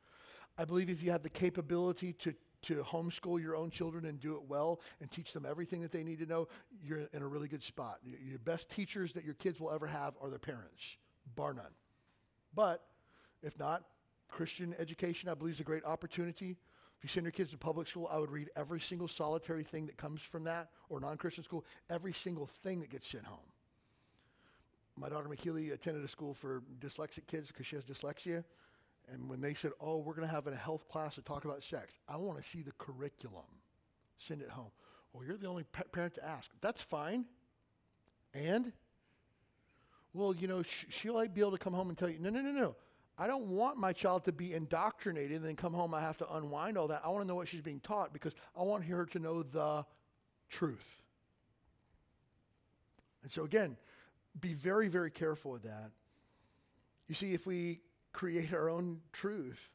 [0.57, 4.36] I believe if you have the capability to, to homeschool your own children and do
[4.36, 6.46] it well and teach them everything that they need to know,
[6.84, 7.98] you're in a really good spot.
[8.05, 10.98] Your best teachers that your kids will ever have are their parents,
[11.34, 11.74] bar none.
[12.55, 12.84] But
[13.42, 13.82] if not,
[14.28, 16.55] Christian education, I believe, is a great opportunity.
[17.01, 19.86] If you send your kids to public school, I would read every single solitary thing
[19.86, 23.38] that comes from that, or non Christian school, every single thing that gets sent home.
[24.96, 28.44] My daughter McKeely attended a school for dyslexic kids because she has dyslexia.
[29.11, 31.62] And when they said, oh, we're going to have a health class to talk about
[31.62, 33.46] sex, I want to see the curriculum.
[34.18, 34.70] Send it home.
[35.14, 36.51] Well, you're the only pa- parent to ask.
[36.61, 37.24] That's fine.
[38.34, 38.74] And?
[40.12, 42.42] Well, you know, sh- she'll be able to come home and tell you, no, no,
[42.42, 42.76] no, no.
[43.21, 46.35] I don't want my child to be indoctrinated and then come home I have to
[46.35, 47.03] unwind all that.
[47.05, 49.85] I want to know what she's being taught because I want her to know the
[50.49, 51.03] truth.
[53.23, 53.77] And so again,
[54.41, 55.91] be very, very careful with that.
[57.09, 57.81] You see, if we
[58.14, 59.68] create our own truth,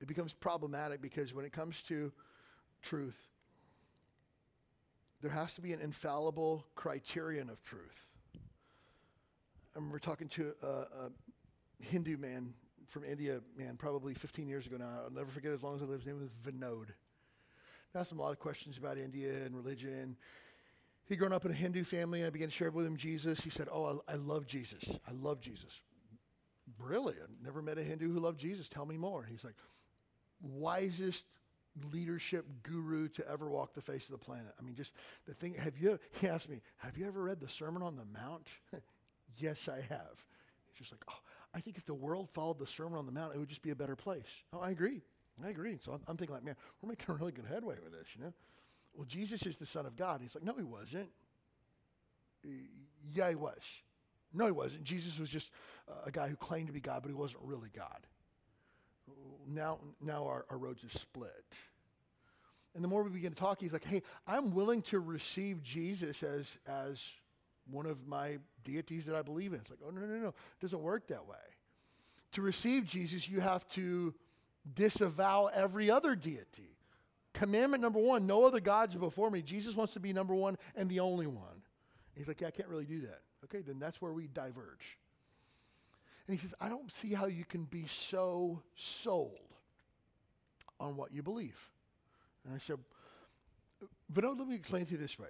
[0.00, 2.10] it becomes problematic because when it comes to
[2.80, 3.28] truth,
[5.20, 8.16] there has to be an infallible criterion of truth.
[8.34, 11.10] I remember talking to a, a
[11.84, 12.54] Hindu man
[12.86, 14.90] from India, man, probably 15 years ago now.
[15.04, 16.00] I'll never forget as long as I live.
[16.00, 16.88] His name was Vinod.
[17.94, 20.16] I asked him a lot of questions about India and religion.
[21.06, 23.40] He'd grown up in a Hindu family, I began to share with him Jesus.
[23.40, 24.84] He said, Oh, I, I love Jesus.
[25.06, 25.80] I love Jesus.
[26.78, 27.14] Really?
[27.14, 28.68] I never met a Hindu who loved Jesus.
[28.68, 29.26] Tell me more.
[29.30, 29.56] He's like,
[30.40, 31.24] wisest
[31.92, 34.54] leadership guru to ever walk the face of the planet.
[34.58, 34.92] I mean, just
[35.26, 38.04] the thing, have you, he asked me, have you ever read the Sermon on the
[38.04, 38.48] Mount?
[39.36, 40.24] yes, I have.
[40.66, 41.18] He's just like, oh,
[41.54, 43.70] I think if the world followed the Sermon on the Mount, it would just be
[43.70, 44.42] a better place.
[44.52, 45.02] Oh, I agree.
[45.42, 45.78] I agree.
[45.84, 48.32] So I'm, I'm thinking like, man, we're making really good headway with this, you know?
[48.94, 50.20] Well, Jesus is the Son of God.
[50.20, 51.08] He's like, no, he wasn't.
[53.12, 53.60] Yeah, he was.
[54.32, 54.84] No, he wasn't.
[54.84, 55.50] Jesus was just
[56.04, 58.06] a guy who claimed to be God, but he wasn't really God.
[59.48, 61.44] Now, now our, our roads are split.
[62.74, 66.22] And the more we begin to talk, he's like, hey, I'm willing to receive Jesus
[66.22, 67.04] as, as
[67.70, 69.60] one of my deities that I believe in.
[69.60, 70.28] It's like, oh, no, no, no.
[70.28, 71.36] It doesn't work that way.
[72.32, 74.14] To receive Jesus, you have to
[74.74, 76.76] disavow every other deity.
[77.32, 79.42] Commandment number one no other gods before me.
[79.42, 81.62] Jesus wants to be number one and the only one.
[82.16, 83.20] He's like, yeah, I can't really do that.
[83.44, 84.98] Okay, then that's where we diverge.
[86.26, 89.38] And he says, I don't see how you can be so sold
[90.80, 91.70] on what you believe.
[92.44, 92.78] And I said,
[94.12, 95.28] Vinod, let me explain to you this way.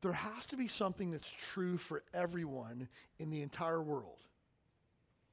[0.00, 2.88] There has to be something that's true for everyone
[3.18, 4.18] in the entire world.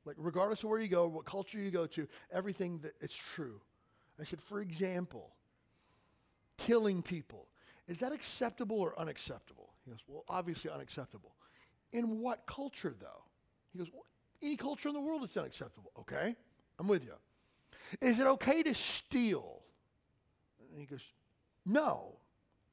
[0.06, 3.62] Like, regardless of where you go, what culture you go to, everything that it's true.
[4.20, 5.32] I said, for example,
[6.58, 7.48] killing people.
[7.88, 9.74] Is that acceptable or unacceptable?
[9.84, 11.36] He goes, well, obviously unacceptable.
[11.92, 13.24] In what culture, though?
[13.72, 14.06] He goes, well,
[14.42, 15.92] any culture in the world it's unacceptable.
[16.00, 16.36] Okay,
[16.80, 17.14] I'm with you.
[18.02, 19.62] Is it okay to steal?
[20.72, 21.04] And he goes,
[21.66, 22.18] no.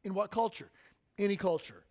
[0.05, 0.71] In what culture?
[1.19, 1.85] Any culture.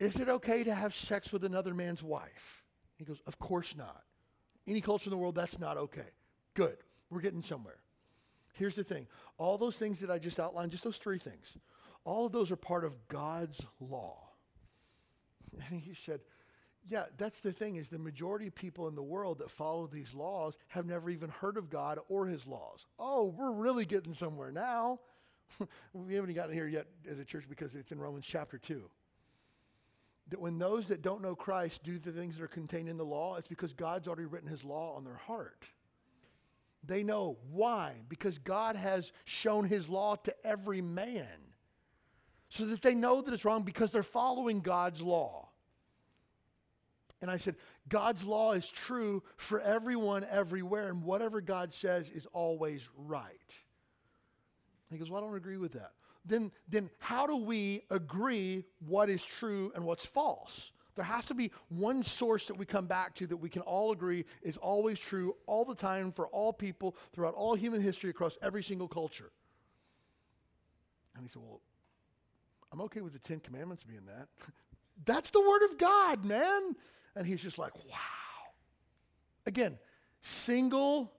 [0.00, 2.64] Is it okay to have sex with another man's wife?
[2.96, 4.02] He goes, of course not.
[4.66, 6.10] Any culture in the world, that's not okay.
[6.54, 6.76] Good.
[7.10, 7.78] We're getting somewhere.
[8.52, 9.06] Here's the thing
[9.38, 11.56] all those things that I just outlined, just those three things,
[12.04, 14.24] all of those are part of God's law.
[15.70, 16.20] And he said,
[16.86, 20.14] yeah, that's the thing is the majority of people in the world that follow these
[20.14, 22.86] laws have never even heard of God or his laws.
[22.98, 25.00] Oh, we're really getting somewhere now.
[25.92, 28.82] we haven't gotten here yet as a church because it's in Romans chapter 2.
[30.30, 33.04] That when those that don't know Christ do the things that are contained in the
[33.04, 35.64] law, it's because God's already written his law on their heart.
[36.84, 37.94] They know why?
[38.08, 41.26] Because God has shown his law to every man
[42.50, 45.48] so that they know that it's wrong because they're following God's law.
[47.20, 47.56] And I said,
[47.88, 53.32] God's law is true for everyone, everywhere, and whatever God says is always right.
[54.90, 55.92] He goes, Well, I don't agree with that.
[56.24, 60.72] Then, then how do we agree what is true and what's false?
[60.94, 63.92] There has to be one source that we come back to that we can all
[63.92, 68.36] agree is always true all the time for all people throughout all human history across
[68.42, 69.30] every single culture.
[71.14, 71.60] And he said, Well,
[72.72, 74.28] I'm okay with the Ten Commandments being that.
[75.04, 76.74] That's the Word of God, man.
[77.14, 78.52] And he's just like, wow.
[79.46, 79.78] Again,
[80.20, 81.12] single,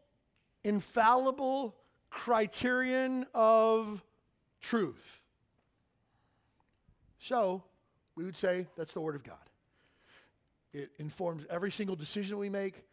[0.63, 1.76] infallible
[2.10, 4.03] criterion of
[4.62, 5.22] truth.
[7.20, 7.64] So,
[8.16, 9.38] we would say that's the Word of God.
[10.74, 12.84] It informs every single decision we make.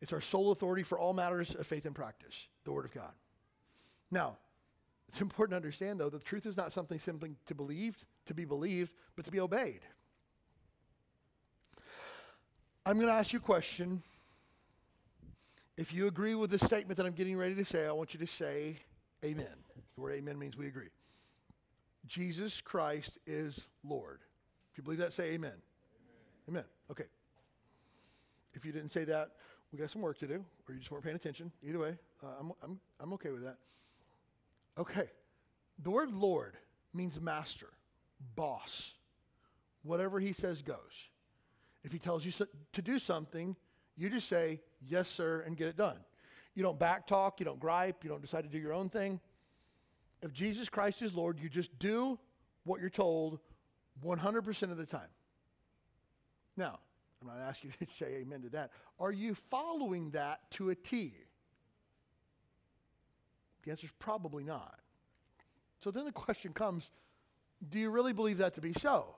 [0.00, 3.12] It's our sole authority for all matters of faith and practice, the Word of God.
[4.10, 4.36] Now,
[5.08, 8.34] it's important to understand, though, that the truth is not something simply to believe, to
[8.34, 9.80] be believed, but to be obeyed.
[12.84, 14.02] I'm going to ask you a question.
[15.76, 18.20] If you agree with the statement that I'm getting ready to say, I want you
[18.20, 18.78] to say
[19.24, 19.46] amen.
[19.94, 20.88] The word amen means we agree.
[22.06, 24.20] Jesus Christ is Lord.
[24.72, 25.52] If you believe that, say amen.
[26.48, 26.60] Amen.
[26.60, 26.64] amen.
[26.90, 27.04] Okay.
[28.54, 29.32] If you didn't say that,
[29.72, 31.52] we got some work to do, or you just weren't paying attention.
[31.62, 33.56] Either way, uh, I'm, I'm, I'm okay with that.
[34.78, 35.10] Okay.
[35.82, 36.54] The word Lord
[36.94, 37.68] means master,
[38.34, 38.94] boss.
[39.82, 41.10] Whatever he says goes.
[41.84, 43.56] If he tells you so, to do something,
[43.96, 45.98] you just say, yes, sir, and get it done.
[46.54, 49.20] You don't backtalk, you don't gripe, you don't decide to do your own thing.
[50.22, 52.18] If Jesus Christ is Lord, you just do
[52.64, 53.38] what you're told
[54.04, 55.08] 100% of the time.
[56.56, 56.78] Now,
[57.20, 58.70] I'm not asking you to say amen to that.
[58.98, 61.14] Are you following that to a T?
[63.64, 64.78] The answer is probably not.
[65.80, 66.90] So then the question comes
[67.70, 69.16] do you really believe that to be so?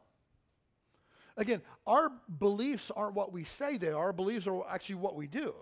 [1.38, 2.10] Again, our
[2.40, 5.54] beliefs aren't what we say they are, our beliefs are actually what we do.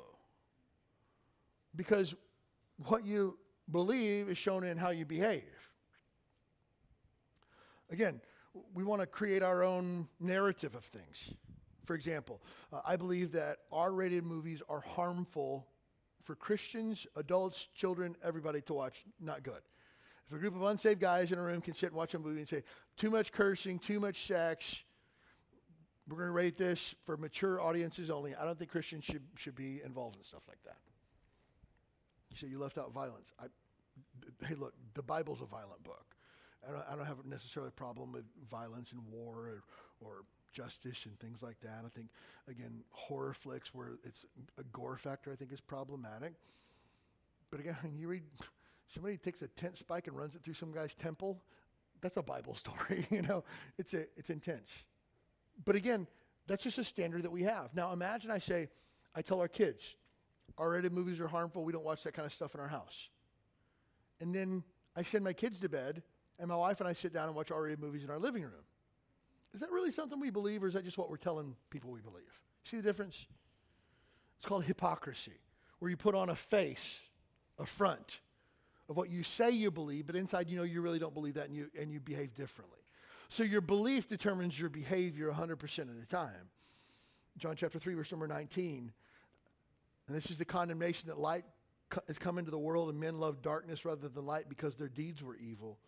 [1.77, 2.15] Because
[2.89, 3.39] what you
[3.71, 5.71] believe is shown in how you behave.
[7.91, 8.23] Again,
[8.75, 11.35] we want to create our own narrative of things.
[11.85, 12.41] For example,
[12.73, 15.67] uh, I believe that R rated movies are harmful
[16.23, 19.05] for Christians, adults, children, everybody to watch.
[19.21, 19.61] Not good.
[20.27, 22.41] If a group of unsaved guys in a room can sit and watch a movie
[22.41, 22.65] and say,
[22.97, 24.83] too much cursing, too much sex,
[26.09, 28.35] we're going to rate this for mature audiences only.
[28.35, 30.77] I don't think Christians should, should be involved in stuff like that.
[32.31, 33.33] You say you left out violence.
[33.41, 33.47] I,
[34.47, 36.05] hey, look, the Bible's a violent book.
[36.67, 39.63] I don't, I don't have necessarily a problem with violence and war or,
[40.01, 41.83] or justice and things like that.
[41.85, 42.09] I think,
[42.49, 44.25] again, horror flicks where it's
[44.59, 46.35] a gore factor, I think is problematic.
[47.51, 48.23] But again, you read
[48.89, 51.43] somebody takes a tent spike and runs it through some guy's temple,
[52.01, 53.45] that's a Bible story, you know.
[53.79, 54.85] It's a, it's intense.
[55.65, 56.07] But again,
[56.47, 57.75] that's just a standard that we have.
[57.75, 58.69] Now imagine I say,
[59.15, 59.97] I tell our kids,
[60.59, 61.65] R-rated movies are harmful.
[61.65, 63.09] We don't watch that kind of stuff in our house.
[64.21, 64.63] And then
[64.95, 66.03] I send my kids to bed,
[66.39, 68.65] and my wife and I sit down and watch R-rated movies in our living room.
[69.55, 72.01] Is that really something we believe, or is that just what we're telling people we
[72.01, 72.41] believe?
[72.65, 73.27] See the difference?
[74.39, 75.41] It's called hypocrisy,
[75.79, 77.01] where you put on a face,
[77.59, 78.21] a front
[78.89, 81.47] of what you say you believe, but inside you know you really don't believe that
[81.47, 82.81] and you, and you behave differently.
[83.29, 86.51] So your belief determines your behavior 100% of the time.
[87.39, 88.93] John chapter 3, verse number 19.
[90.07, 91.45] And this is the condemnation that light
[92.07, 95.23] has come into the world, and men love darkness rather than light because their deeds
[95.23, 95.79] were evil.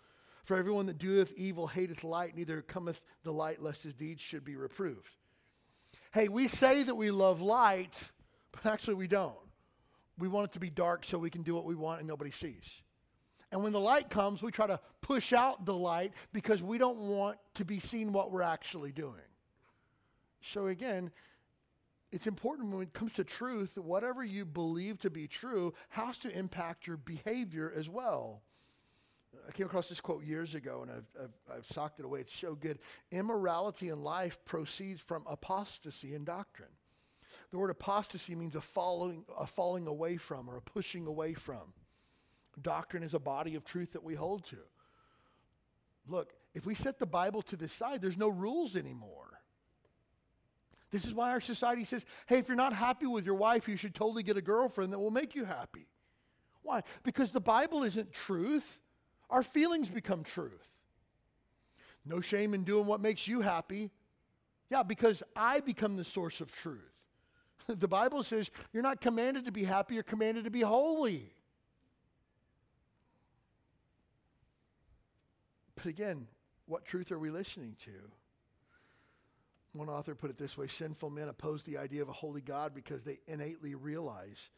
[0.42, 4.44] For everyone that doeth evil hateth light, neither cometh the light lest his deeds should
[4.44, 5.16] be reproved.
[6.12, 7.94] Hey, we say that we love light,
[8.52, 9.36] but actually we don't.
[10.18, 12.30] We want it to be dark so we can do what we want and nobody
[12.30, 12.82] sees.
[13.50, 16.98] And when the light comes, we try to push out the light because we don't
[16.98, 19.14] want to be seen what we're actually doing.
[20.42, 21.10] So again,
[22.12, 26.18] it's important when it comes to truth that whatever you believe to be true has
[26.18, 28.42] to impact your behavior as well.
[29.46, 32.20] I came across this quote years ago and I've, I've, I've, socked it away.
[32.20, 32.78] It's so good.
[33.10, 36.70] Immorality in life proceeds from apostasy in doctrine.
[37.50, 41.72] The word apostasy means a falling, a falling away from or a pushing away from.
[42.58, 44.58] Doctrine is a body of truth that we hold to.
[46.06, 49.40] Look, if we set the Bible to the side, there's no rules anymore.
[50.90, 53.76] This is why our society says, hey, if you're not happy with your wife, you
[53.76, 55.86] should totally get a girlfriend that will make you happy.
[56.62, 56.82] Why?
[57.02, 58.80] Because the Bible isn't truth.
[59.28, 60.66] Our feelings become truth.
[62.06, 63.90] No shame in doing what makes you happy.
[64.70, 66.80] Yeah, because I become the source of truth.
[67.66, 71.30] the Bible says you're not commanded to be happy, you're commanded to be holy.
[75.78, 76.26] But again,
[76.66, 77.92] what truth are we listening to?
[79.74, 82.74] One author put it this way sinful men oppose the idea of a holy God
[82.74, 84.50] because they innately realize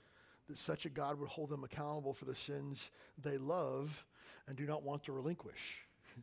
[0.48, 2.90] that such a God would hold them accountable for the sins
[3.22, 4.06] they love
[4.48, 5.84] and do not want to relinquish.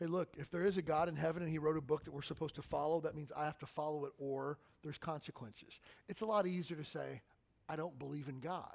[0.00, 2.12] hey, look, if there is a God in heaven and he wrote a book that
[2.12, 5.78] we're supposed to follow, that means I have to follow it or there's consequences.
[6.08, 7.22] It's a lot easier to say,
[7.68, 8.74] I don't believe in God.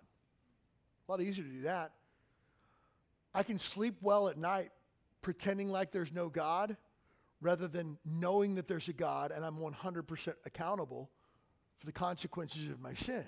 [1.06, 1.92] A lot easier to do that.
[3.36, 4.72] I can sleep well at night
[5.24, 6.78] pretending like there's no God
[7.42, 11.10] rather than knowing that there's a God and I'm 100% accountable
[11.78, 13.26] for the consequences of my sin.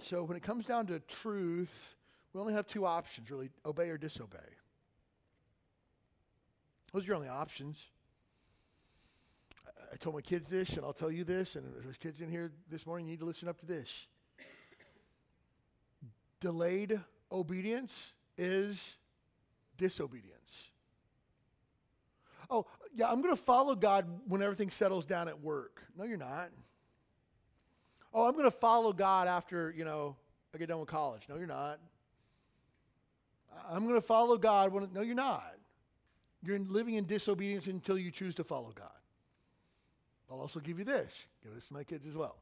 [0.00, 1.96] So when it comes down to truth,
[2.32, 4.38] we only have two options, really obey or disobey.
[6.92, 7.82] Those are your only options.
[9.92, 12.50] I told my kids this, and I'll tell you this, and there's kids in here
[12.70, 14.06] this morning, you need to listen up to this.
[16.40, 17.00] Delayed
[17.30, 18.96] obedience is
[19.76, 20.70] disobedience.
[22.50, 25.82] Oh, yeah, I'm going to follow God when everything settles down at work.
[25.96, 26.50] No, you're not.
[28.12, 30.16] Oh, I'm going to follow God after, you know,
[30.54, 31.22] I get done with college.
[31.28, 31.80] No, you're not.
[33.70, 35.54] I'm going to follow God when, no, you're not.
[36.44, 38.90] You're living in disobedience until you choose to follow God.
[40.30, 41.26] I'll also give you this.
[41.42, 42.36] Give this to my kids as well.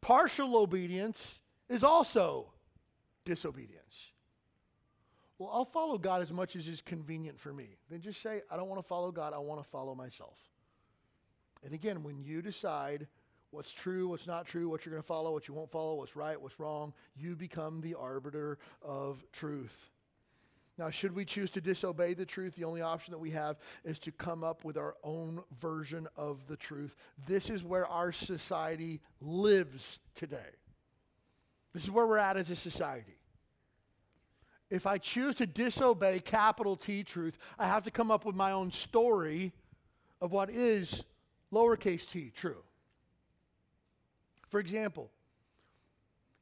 [0.00, 2.52] Partial obedience is also
[3.24, 4.12] disobedience.
[5.38, 7.76] Well, I'll follow God as much as is convenient for me.
[7.90, 10.38] Then just say, I don't want to follow God, I want to follow myself.
[11.64, 13.08] And again, when you decide
[13.50, 16.14] what's true, what's not true, what you're going to follow, what you won't follow, what's
[16.16, 19.90] right, what's wrong, you become the arbiter of truth.
[20.76, 23.98] Now, should we choose to disobey the truth, the only option that we have is
[24.00, 26.96] to come up with our own version of the truth.
[27.28, 30.38] This is where our society lives today.
[31.72, 33.16] This is where we're at as a society.
[34.70, 38.52] If I choose to disobey capital T truth, I have to come up with my
[38.52, 39.52] own story
[40.20, 41.04] of what is
[41.52, 42.62] lowercase t true.
[44.48, 45.10] For example,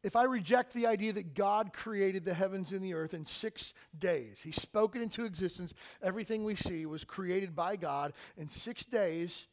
[0.02, 3.72] if I reject the idea that God created the heavens and the earth in six
[3.96, 8.84] days, He spoke it into existence, everything we see was created by God in six
[8.84, 9.46] days,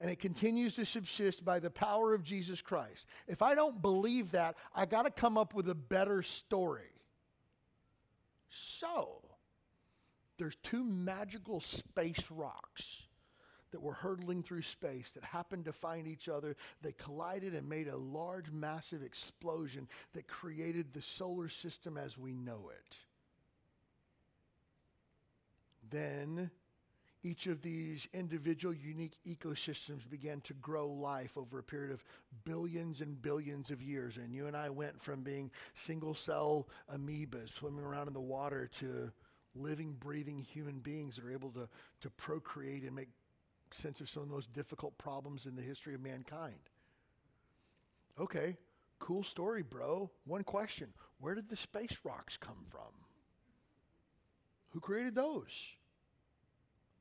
[0.00, 3.04] and it continues to subsist by the power of Jesus Christ.
[3.26, 6.92] If I don't believe that, I got to come up with a better story.
[8.50, 9.22] So,
[10.38, 13.02] there's two magical space rocks
[13.70, 16.56] that were hurtling through space that happened to find each other.
[16.80, 22.32] They collided and made a large, massive explosion that created the solar system as we
[22.32, 22.96] know it.
[25.90, 26.50] Then
[27.22, 32.04] each of these individual unique ecosystems began to grow life over a period of
[32.44, 34.16] billions and billions of years.
[34.16, 38.70] And you and I went from being single cell amoebas swimming around in the water
[38.78, 39.10] to
[39.54, 41.68] living, breathing human beings that are able to,
[42.02, 43.08] to procreate and make
[43.70, 46.70] sense of some of the most difficult problems in the history of mankind.
[48.20, 48.56] Okay,
[48.98, 50.10] cool story, bro.
[50.24, 52.92] One question Where did the space rocks come from?
[54.70, 55.77] Who created those?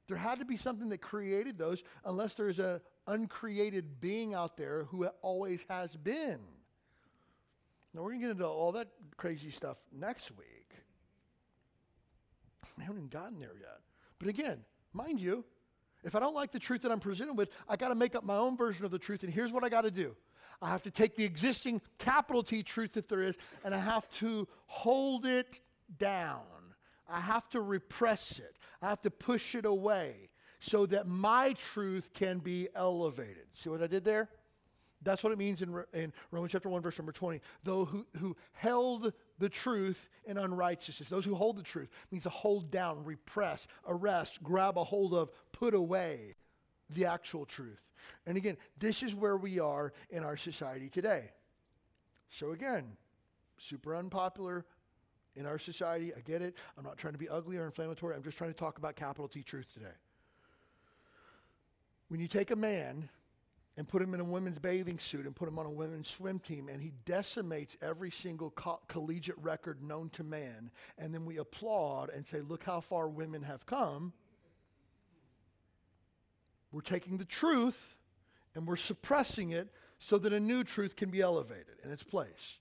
[0.07, 4.85] There had to be something that created those, unless there's an uncreated being out there
[4.85, 6.39] who always has been.
[7.93, 8.87] Now, we're going to get into all that
[9.17, 10.75] crazy stuff next week.
[12.79, 13.79] I haven't even gotten there yet.
[14.19, 14.59] But again,
[14.93, 15.43] mind you,
[16.03, 18.23] if I don't like the truth that I'm presented with, I got to make up
[18.23, 19.23] my own version of the truth.
[19.23, 20.15] And here's what I got to do
[20.61, 24.09] I have to take the existing capital T truth that there is, and I have
[24.13, 25.59] to hold it
[25.97, 26.41] down.
[27.09, 28.57] I have to repress it.
[28.81, 30.29] I have to push it away
[30.59, 33.45] so that my truth can be elevated.
[33.53, 34.29] See what I did there?
[35.03, 37.39] That's what it means in, in Romans chapter 1, verse number 20.
[37.63, 42.29] Those who, who held the truth in unrighteousness, those who hold the truth, means to
[42.29, 46.35] hold down, repress, arrest, grab a hold of, put away
[46.89, 47.81] the actual truth.
[48.25, 51.31] And again, this is where we are in our society today.
[52.29, 52.97] So again,
[53.57, 54.65] super unpopular
[55.37, 56.13] in our society.
[56.15, 56.55] I get it.
[56.77, 58.15] I'm not trying to be ugly or inflammatory.
[58.15, 59.95] I'm just trying to talk about capital T truth today.
[62.09, 63.09] When you take a man
[63.77, 66.39] and put him in a women's bathing suit and put him on a women's swim
[66.39, 71.37] team and he decimates every single co- collegiate record known to man and then we
[71.37, 74.13] applaud and say look how far women have come
[76.71, 77.95] we're taking the truth
[78.55, 79.69] and we're suppressing it
[79.99, 82.57] so that a new truth can be elevated in its place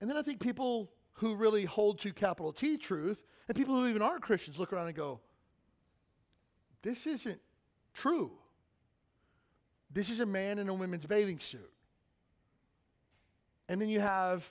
[0.00, 0.90] and then i think people
[1.22, 4.86] who really hold to capital t truth and people who even aren't christians look around
[4.86, 5.20] and go
[6.82, 7.40] this isn't
[7.94, 8.32] true
[9.92, 11.70] this is a man in a women's bathing suit.
[13.68, 14.50] And then you have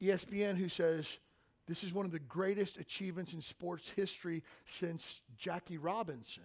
[0.00, 1.18] ESPN who says
[1.66, 6.44] this is one of the greatest achievements in sports history since Jackie Robinson.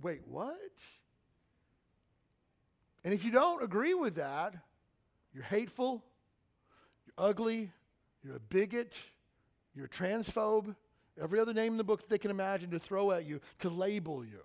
[0.00, 0.56] Wait, what?
[3.04, 4.54] And if you don't agree with that,
[5.32, 6.04] you're hateful,
[7.18, 7.70] you're ugly,
[8.24, 8.94] you're a bigot,
[9.74, 10.74] you're a transphobe,
[11.20, 13.70] every other name in the book that they can imagine to throw at you, to
[13.70, 14.40] label you.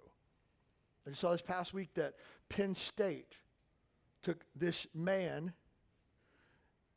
[1.10, 2.16] I saw this past week that
[2.50, 3.34] Penn State
[4.24, 5.54] took this man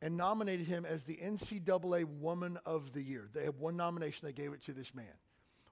[0.01, 3.29] and nominated him as the NCAA Woman of the Year.
[3.33, 5.05] They had one nomination, they gave it to this man.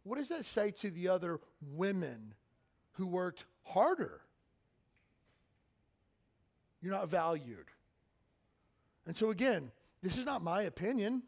[0.04, 2.34] What does that say to the other women
[2.94, 4.22] who worked harder?
[6.82, 7.66] You're not valued.
[9.06, 9.72] And so, again,
[10.02, 11.24] this is not my opinion.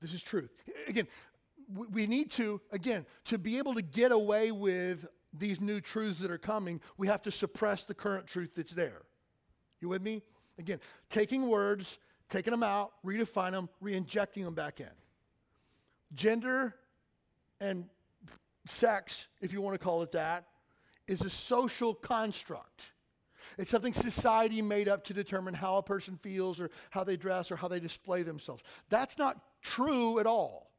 [0.00, 0.50] This is truth.
[0.86, 1.08] Again,
[1.92, 6.30] we, need to, again, to be able to get away with these new truths that
[6.30, 9.02] are coming, we have to suppress the current truth that's there.
[9.80, 10.22] You with me?
[10.58, 11.98] Again, taking words,
[12.30, 14.86] taking them out, redefining them, re-injecting them back in.
[16.14, 16.74] Gender
[17.60, 17.88] and
[18.66, 20.44] sex, if you want to call it that,
[21.06, 22.82] is a social construct.
[23.58, 27.50] It's something society made up to determine how a person feels or how they dress
[27.50, 28.62] or how they display themselves.
[28.90, 30.70] That's not true at all.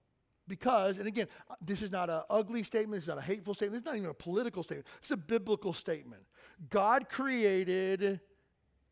[0.47, 1.28] Because, and again,
[1.59, 4.13] this is not an ugly statement, it's not a hateful statement, it's not even a
[4.13, 6.23] political statement, it's a biblical statement.
[6.69, 8.21] God created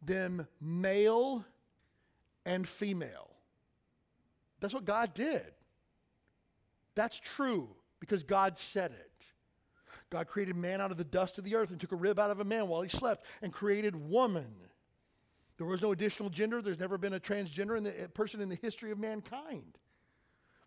[0.02, 1.46] them male
[2.46, 3.30] and female.
[4.60, 5.46] That's what God did.
[6.96, 7.70] That's true
[8.00, 9.12] because God said it.
[10.16, 12.32] God created man out of the dust of the earth and took a rib out
[12.32, 14.47] of a man while he slept and created woman.
[15.57, 16.61] There was no additional gender.
[16.61, 19.78] There's never been a transgender in the, a person in the history of mankind.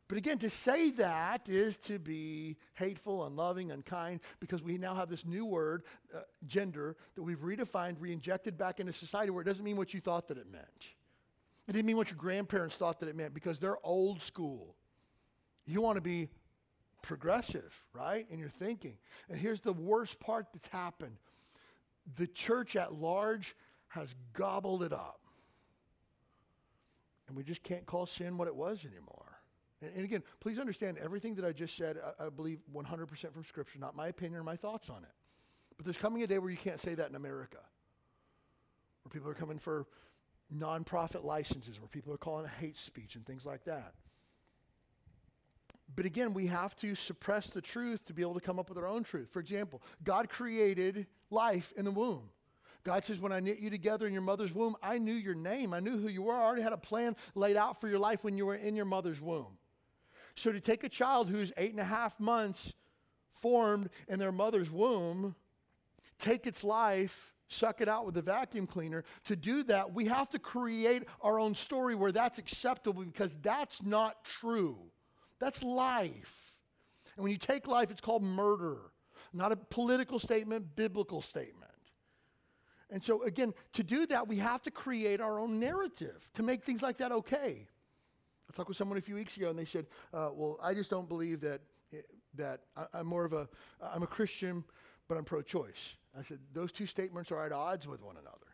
[0.07, 5.09] But again, to say that is to be hateful, unloving, unkind, because we now have
[5.09, 5.84] this new word,
[6.14, 10.01] uh, gender, that we've redefined, re-injected back into society where it doesn't mean what you
[10.03, 10.66] thought that it meant.
[11.66, 14.74] It didn't mean what your grandparents thought that it meant because they're old school.
[15.64, 16.28] You want to be
[17.03, 18.99] progressive, right, in your thinking.
[19.28, 21.16] And here's the worst part that's happened
[22.16, 23.55] the church at large
[23.88, 25.20] has gobbled it up.
[27.26, 29.40] And we just can't call sin what it was anymore.
[29.82, 33.44] And, and again, please understand everything that I just said, I, I believe 100% from
[33.44, 35.12] Scripture, not my opinion or my thoughts on it.
[35.76, 37.59] But there's coming a day where you can't say that in America,
[39.03, 39.86] where people are coming for
[40.55, 43.94] nonprofit licenses, where people are calling it hate speech and things like that.
[45.99, 48.78] But again, we have to suppress the truth to be able to come up with
[48.78, 49.30] our own truth.
[49.32, 52.30] For example, God created life in the womb.
[52.84, 55.74] God says, When I knit you together in your mother's womb, I knew your name.
[55.74, 56.34] I knew who you were.
[56.34, 58.84] I already had a plan laid out for your life when you were in your
[58.84, 59.59] mother's womb.
[60.36, 62.74] So to take a child who's eight and a half months
[63.28, 65.34] formed in their mother's womb,
[66.20, 70.30] take its life, suck it out with a vacuum cleaner, to do that, we have
[70.30, 74.78] to create our own story where that's acceptable because that's not true.
[75.39, 76.59] That's life.
[77.16, 78.78] And when you take life, it's called murder.
[79.32, 81.68] Not a political statement, biblical statement.
[82.91, 86.64] And so, again, to do that, we have to create our own narrative to make
[86.64, 87.66] things like that okay.
[88.49, 90.89] I talked with someone a few weeks ago, and they said, uh, "Well, I just
[90.89, 91.61] don't believe that
[92.34, 93.49] that I, am more of a
[93.82, 94.64] I'm a Christian,
[95.07, 98.47] but I'm pro-choice." I said, "Those two statements are at odds with one another.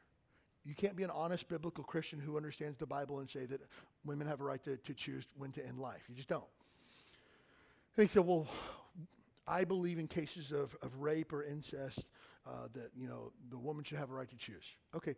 [0.64, 3.61] You can't be an honest biblical Christian who understands the Bible and say that
[4.05, 6.03] women have a right to, to choose when to end life.
[6.09, 6.45] You just don't."
[7.97, 8.49] And he said, Well,
[9.47, 12.05] I believe in cases of, of rape or incest
[12.47, 14.64] uh, that, you know, the woman should have a right to choose.
[14.95, 15.14] Okay,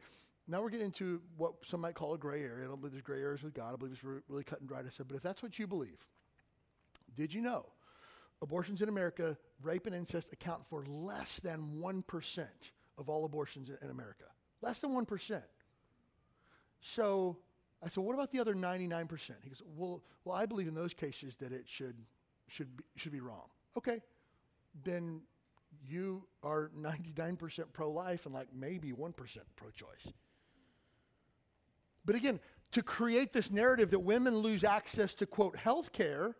[0.48, 2.64] now we're getting into what some might call a gray area.
[2.64, 3.72] I don't believe there's gray areas with God.
[3.72, 4.86] I believe it's re- really cut and dried.
[4.86, 6.06] I said, but if that's what you believe,
[7.14, 7.66] did you know
[8.42, 12.46] abortions in America, rape and incest account for less than 1%
[12.98, 14.24] of all abortions in, America?
[14.60, 15.42] Less than 1%.
[16.80, 17.38] So
[17.82, 19.08] I said, what about the other 99%?
[19.42, 21.96] He goes, well, well, I believe in those cases that it should
[22.49, 23.49] should be, should be wrong.
[23.76, 24.01] Okay,
[24.84, 25.22] then
[25.86, 29.14] you are 99% pro life and like maybe 1%
[29.57, 30.12] pro choice.
[32.05, 32.40] But again,
[32.72, 36.36] to create this narrative that women lose access to quote health care,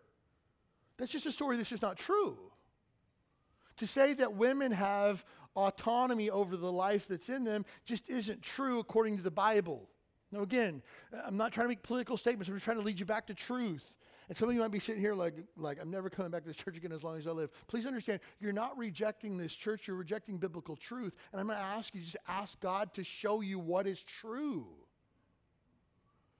[0.97, 2.37] that's just a story that's just not true.
[3.77, 5.23] To say that women have
[5.55, 9.89] autonomy over the life that's in them just isn't true according to the Bible.
[10.31, 10.81] Now, again,
[11.25, 13.33] I'm not trying to make political statements, I'm just trying to lead you back to
[13.33, 13.96] truth.
[14.27, 16.47] And some of you might be sitting here like, like, I'm never coming back to
[16.47, 17.49] this church again as long as I live.
[17.67, 21.15] Please understand, you're not rejecting this church, you're rejecting biblical truth.
[21.31, 24.67] And I'm going to ask you, just ask God to show you what is true.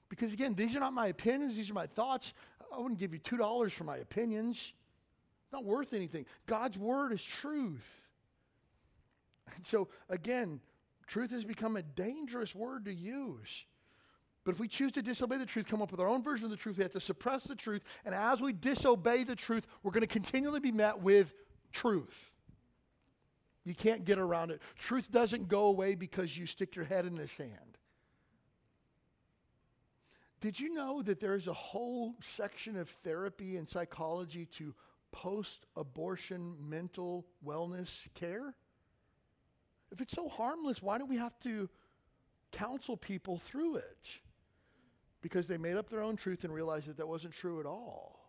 [0.09, 2.33] Because again, these are not my opinions, these are my thoughts.
[2.73, 4.73] I wouldn't give you $2 for my opinions.
[5.43, 6.25] It's not worth anything.
[6.45, 8.09] God's word is truth.
[9.55, 10.59] And so, again,
[11.07, 13.65] truth has become a dangerous word to use.
[14.47, 16.51] But if we choose to disobey the truth, come up with our own version of
[16.51, 17.83] the truth, we have to suppress the truth.
[18.05, 21.33] And as we disobey the truth, we're going to continually be met with
[21.73, 22.31] truth.
[23.65, 24.61] You can't get around it.
[24.79, 27.77] Truth doesn't go away because you stick your head in the sand.
[30.39, 34.73] Did you know that there's a whole section of therapy and psychology to
[35.11, 38.55] post abortion mental wellness care?
[39.91, 41.69] If it's so harmless, why do we have to
[42.53, 44.19] counsel people through it?
[45.21, 48.27] Because they made up their own truth and realized that that wasn't true at all.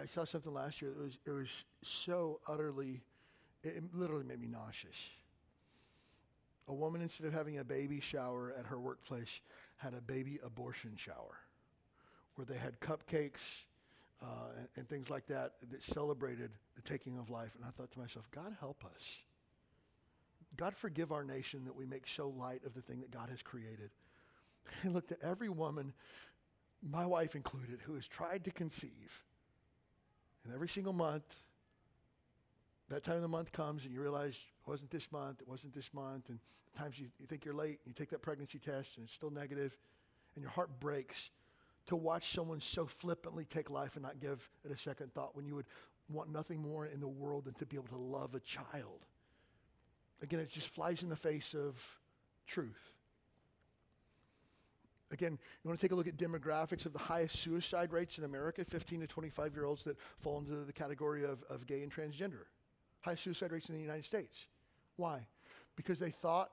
[0.00, 3.02] I saw something last year that was, it was so utterly,
[3.62, 4.96] it literally made me nauseous.
[6.68, 9.40] A woman, instead of having a baby shower at her workplace,
[9.76, 11.38] had a baby abortion shower
[12.36, 13.64] where they had cupcakes
[14.22, 17.50] uh, and, and things like that that celebrated the taking of life.
[17.56, 19.18] And I thought to myself, God help us.
[20.56, 23.42] God forgive our nation that we make so light of the thing that God has
[23.42, 23.90] created.
[24.82, 25.92] And looked at every woman,
[26.82, 29.24] my wife included, who has tried to conceive.
[30.44, 31.24] And every single month,
[32.88, 35.74] that time of the month comes and you realize it wasn't this month, it wasn't
[35.74, 36.38] this month, and
[36.76, 39.30] times you, you think you're late, and you take that pregnancy test and it's still
[39.30, 39.76] negative,
[40.34, 41.30] and your heart breaks
[41.86, 45.46] to watch someone so flippantly take life and not give it a second thought when
[45.46, 45.66] you would
[46.08, 49.06] want nothing more in the world than to be able to love a child.
[50.22, 51.98] Again, it just flies in the face of
[52.46, 52.94] truth.
[55.10, 58.24] Again, you want to take a look at demographics of the highest suicide rates in
[58.24, 61.92] America 15 to 25 year olds that fall into the category of, of gay and
[61.92, 62.46] transgender.
[63.02, 64.46] Highest suicide rates in the United States.
[64.96, 65.26] Why?
[65.76, 66.50] Because they thought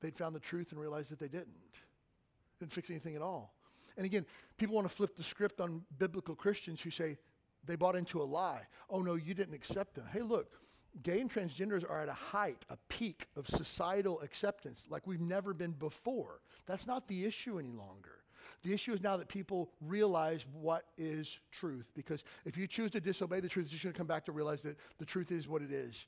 [0.00, 1.48] they'd found the truth and realized that they didn't.
[2.60, 3.54] Didn't fix anything at all.
[3.96, 7.16] And again, people want to flip the script on biblical Christians who say
[7.64, 8.62] they bought into a lie.
[8.90, 10.04] Oh, no, you didn't accept them.
[10.12, 10.52] Hey, look,
[11.02, 15.52] gay and transgenders are at a height, a peak of societal acceptance like we've never
[15.54, 16.40] been before.
[16.66, 18.12] That's not the issue any longer.
[18.62, 21.90] The issue is now that people realize what is truth.
[21.94, 24.62] Because if you choose to disobey the truth, you're going to come back to realize
[24.62, 26.06] that the truth is what it is.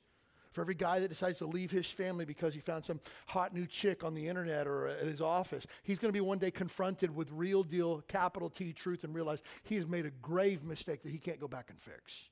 [0.51, 3.67] For every guy that decides to leave his family because he found some hot new
[3.67, 7.15] chick on the internet or at his office, he's going to be one day confronted
[7.15, 11.11] with real deal, capital T truth and realize he has made a grave mistake that
[11.11, 12.23] he can't go back and fix.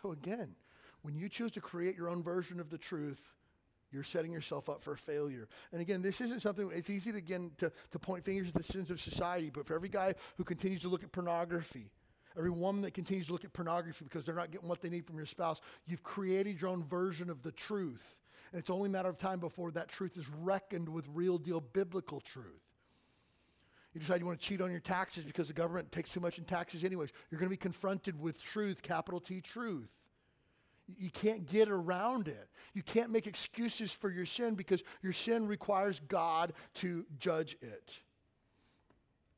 [0.00, 0.54] So, again,
[1.02, 3.34] when you choose to create your own version of the truth,
[3.90, 5.48] you're setting yourself up for failure.
[5.70, 8.62] And again, this isn't something, it's easy to, again, to, to point fingers at the
[8.62, 11.90] sins of society, but for every guy who continues to look at pornography,
[12.36, 15.06] Every woman that continues to look at pornography because they're not getting what they need
[15.06, 18.16] from your spouse, you've created your own version of the truth.
[18.52, 21.60] And it's only a matter of time before that truth is reckoned with real deal
[21.60, 22.46] biblical truth.
[23.94, 26.38] You decide you want to cheat on your taxes because the government takes too much
[26.38, 27.10] in taxes, anyways.
[27.30, 29.90] You're going to be confronted with truth, capital T truth.
[30.98, 32.48] You can't get around it.
[32.74, 37.92] You can't make excuses for your sin because your sin requires God to judge it.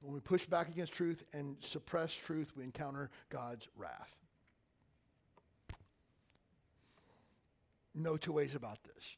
[0.00, 4.18] When we push back against truth and suppress truth, we encounter God's wrath.
[7.94, 9.16] No two ways about this.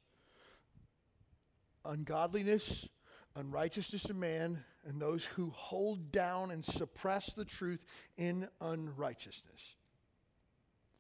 [1.84, 2.88] Ungodliness,
[3.34, 7.84] unrighteousness of man, and those who hold down and suppress the truth
[8.16, 9.74] in unrighteousness.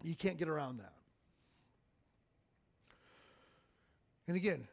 [0.02, 0.95] You can't get around that.
[4.28, 4.66] And again,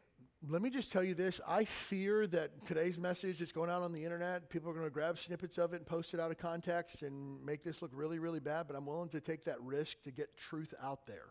[0.48, 1.40] let me just tell you this.
[1.46, 4.90] I fear that today's message that's going out on the internet, people are going to
[4.90, 8.18] grab snippets of it and post it out of context and make this look really,
[8.18, 11.28] really bad, but I'm willing to take that risk to get truth out there.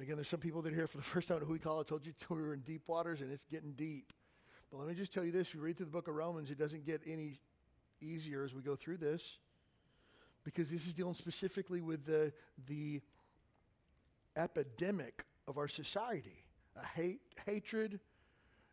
[0.00, 1.84] Again, there's some people that are here for the first time who we call I
[1.84, 4.12] told you we were in deep waters and it's getting deep.
[4.70, 5.54] But let me just tell you this.
[5.54, 7.38] You read through the book of Romans, it doesn't get any
[8.00, 9.38] easier as we go through this
[10.44, 12.32] because this is dealing specifically with the,
[12.66, 13.00] the
[14.36, 16.43] epidemic of our society
[16.76, 18.00] a hate, hatred,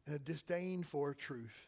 [0.06, 1.68] and a disdain for truth.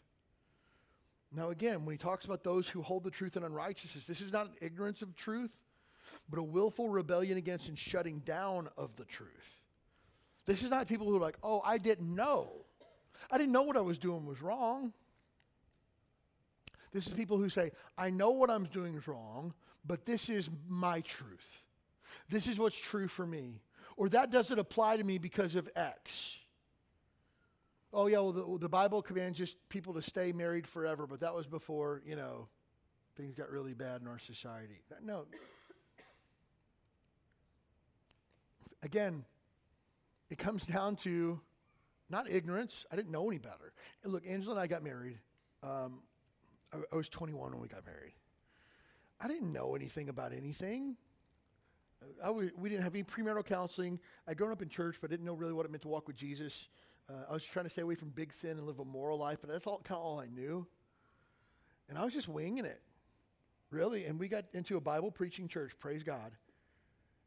[1.35, 4.31] Now, again, when he talks about those who hold the truth in unrighteousness, this is
[4.31, 5.51] not an ignorance of truth,
[6.29, 9.61] but a willful rebellion against and shutting down of the truth.
[10.45, 12.49] This is not people who are like, oh, I didn't know.
[13.31, 14.93] I didn't know what I was doing was wrong.
[16.91, 19.53] This is people who say, I know what I'm doing is wrong,
[19.85, 21.63] but this is my truth.
[22.29, 23.61] This is what's true for me
[23.97, 26.37] or that doesn't apply to me because of X.
[27.91, 31.35] Oh, yeah, well, the, the Bible commands just people to stay married forever, but that
[31.35, 32.47] was before, you know,
[33.15, 34.81] things got really bad in our society.
[35.03, 35.25] No.
[38.81, 39.25] Again,
[40.29, 41.39] it comes down to
[42.09, 42.85] not ignorance.
[42.91, 43.73] I didn't know any better.
[44.03, 45.19] look, Angela and I got married.
[45.61, 46.01] Um,
[46.73, 48.13] I, I was 21 when we got married.
[49.21, 50.97] I didn't know anything about anything.
[52.23, 53.99] I we didn't have any premarital counseling.
[54.27, 56.07] I'd grown up in church, but I didn't know really what it meant to walk
[56.07, 56.69] with Jesus.
[57.09, 59.39] Uh, I was trying to stay away from big sin and live a moral life,
[59.41, 60.65] but that's all kind of all I knew.
[61.89, 62.81] And I was just winging it,
[63.69, 64.05] really.
[64.05, 66.31] And we got into a Bible preaching church, praise God.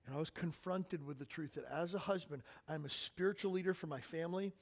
[0.06, 3.74] And I was confronted with the truth that as a husband, I'm a spiritual leader
[3.74, 4.52] for my family.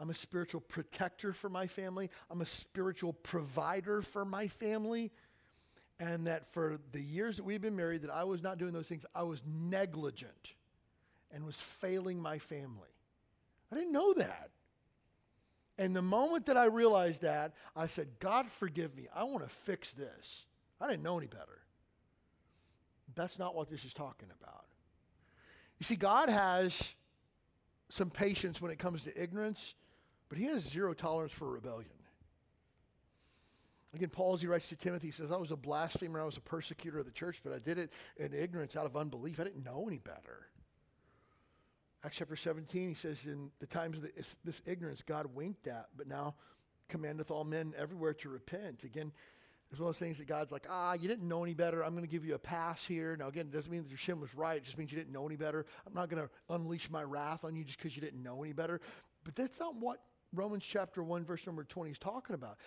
[0.00, 2.10] I'm a spiritual protector for my family.
[2.30, 5.12] I'm a spiritual provider for my family
[6.00, 8.88] and that for the years that we've been married that I was not doing those
[8.88, 9.06] things.
[9.14, 10.54] I was negligent
[11.32, 12.88] and was failing my family.
[13.70, 14.50] I didn't know that.
[15.78, 19.08] And the moment that I realized that, I said, God forgive me.
[19.14, 20.44] I want to fix this.
[20.80, 21.62] I didn't know any better.
[23.14, 24.64] That's not what this is talking about.
[25.78, 26.92] You see, God has
[27.88, 29.74] some patience when it comes to ignorance,
[30.28, 31.90] but he has zero tolerance for rebellion.
[33.94, 36.36] Again, Paul, as he writes to Timothy, he says, I was a blasphemer, I was
[36.36, 39.38] a persecutor of the church, but I did it in ignorance, out of unbelief.
[39.38, 40.48] I didn't know any better.
[42.04, 45.86] Acts chapter 17, he says, In the times of this, this ignorance, God winked at,
[45.96, 46.34] but now
[46.88, 48.82] commandeth all men everywhere to repent.
[48.84, 49.12] Again,
[49.70, 51.84] it's one of those things that God's like, ah, you didn't know any better.
[51.84, 53.16] I'm going to give you a pass here.
[53.16, 54.58] Now, again, it doesn't mean that your sin was right.
[54.58, 55.66] It just means you didn't know any better.
[55.86, 58.52] I'm not going to unleash my wrath on you just because you didn't know any
[58.52, 58.80] better.
[59.24, 60.00] But that's not what
[60.32, 62.58] Romans chapter 1, verse number 20 is talking about.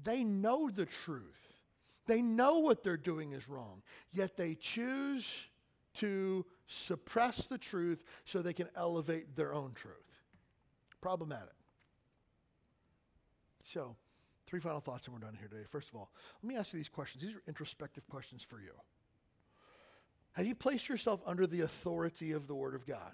[0.00, 1.60] They know the truth,
[2.06, 3.82] they know what they're doing is wrong,
[4.12, 5.46] yet they choose
[5.94, 9.94] to suppress the truth so they can elevate their own truth.
[11.00, 11.52] Problematic.
[13.62, 13.96] So,
[14.46, 15.64] three final thoughts and we're done here today.
[15.64, 16.10] First of all,
[16.42, 17.22] let me ask you these questions.
[17.22, 18.72] These are introspective questions for you.
[20.32, 23.12] Have you placed yourself under the authority of the Word of God?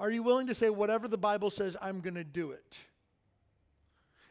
[0.00, 2.76] Are you willing to say, whatever the Bible says, I'm going to do it?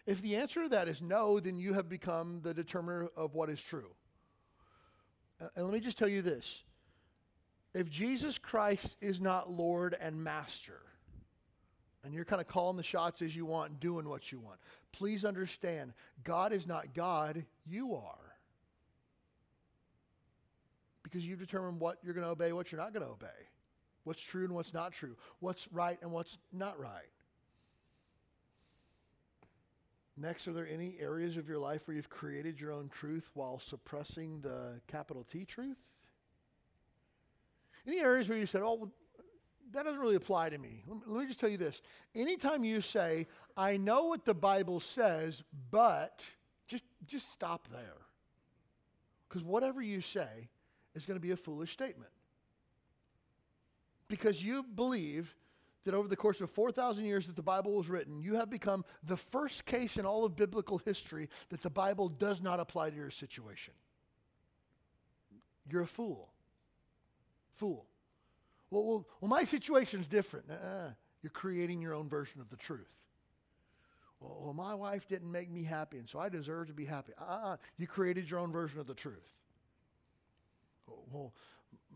[0.08, 3.50] If the answer to that is no, then you have become the determiner of what
[3.50, 3.92] is true.
[5.42, 6.64] Uh, and let me just tell you this
[7.74, 10.80] if Jesus Christ is not Lord and Master,
[12.04, 14.60] and you're kind of calling the shots as you want and doing what you want,
[14.94, 15.92] please understand
[16.24, 18.16] God is not God, you are.
[21.04, 23.28] Because you've determined what you're going to obey, what you're not going to obey,
[24.06, 27.12] what's true and what's not true, what's right and what's not right.
[30.20, 33.60] Next, are there any areas of your life where you've created your own truth while
[33.60, 35.84] suppressing the capital T truth?
[37.86, 38.92] Any areas where you said, oh,
[39.74, 40.84] that doesn't really apply to me.
[41.06, 41.82] Let me just tell you this.
[42.16, 46.24] Anytime you say, I know what the Bible says, but
[46.68, 47.98] just, just stop there.
[49.30, 50.50] Because whatever you say
[50.96, 52.12] is going to be a foolish statement.
[54.08, 55.36] Because you believe
[55.88, 58.84] that over the course of 4,000 years that the Bible was written, you have become
[59.04, 62.96] the first case in all of biblical history that the Bible does not apply to
[62.96, 63.74] your situation.
[65.72, 66.30] You're a fool.
[67.52, 67.86] Fool.
[68.70, 70.48] Well, well, well my situation's different.
[70.52, 70.92] Uh-uh.
[71.24, 73.06] You're creating your own version of the truth.
[74.20, 77.14] Well, well, my wife didn't make me happy, and so I deserve to be happy.
[77.18, 77.58] Uh-uh.
[77.78, 79.42] You created your own version of the truth.
[80.86, 81.34] Well,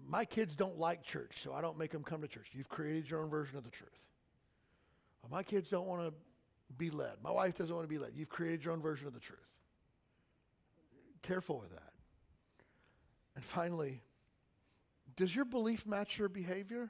[0.07, 2.47] my kids don't like church, so I don't make them come to church.
[2.53, 3.89] You've created your own version of the truth.
[5.21, 6.13] Well, my kids don't want to
[6.77, 7.13] be led.
[7.23, 8.11] My wife doesn't want to be led.
[8.15, 9.39] You've created your own version of the truth.
[11.21, 11.93] Careful with that.
[13.35, 14.01] And finally,
[15.15, 16.89] does your belief match your behavior?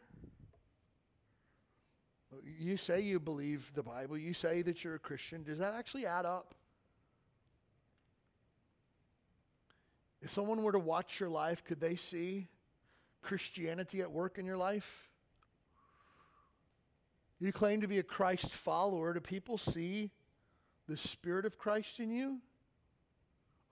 [2.59, 5.43] You say you believe the Bible, you say that you're a Christian.
[5.43, 6.55] Does that actually add up?
[10.21, 12.47] If someone were to watch your life, could they see
[13.21, 15.07] Christianity at work in your life?
[17.39, 19.13] You claim to be a Christ follower.
[19.13, 20.11] Do people see
[20.87, 22.39] the Spirit of Christ in you?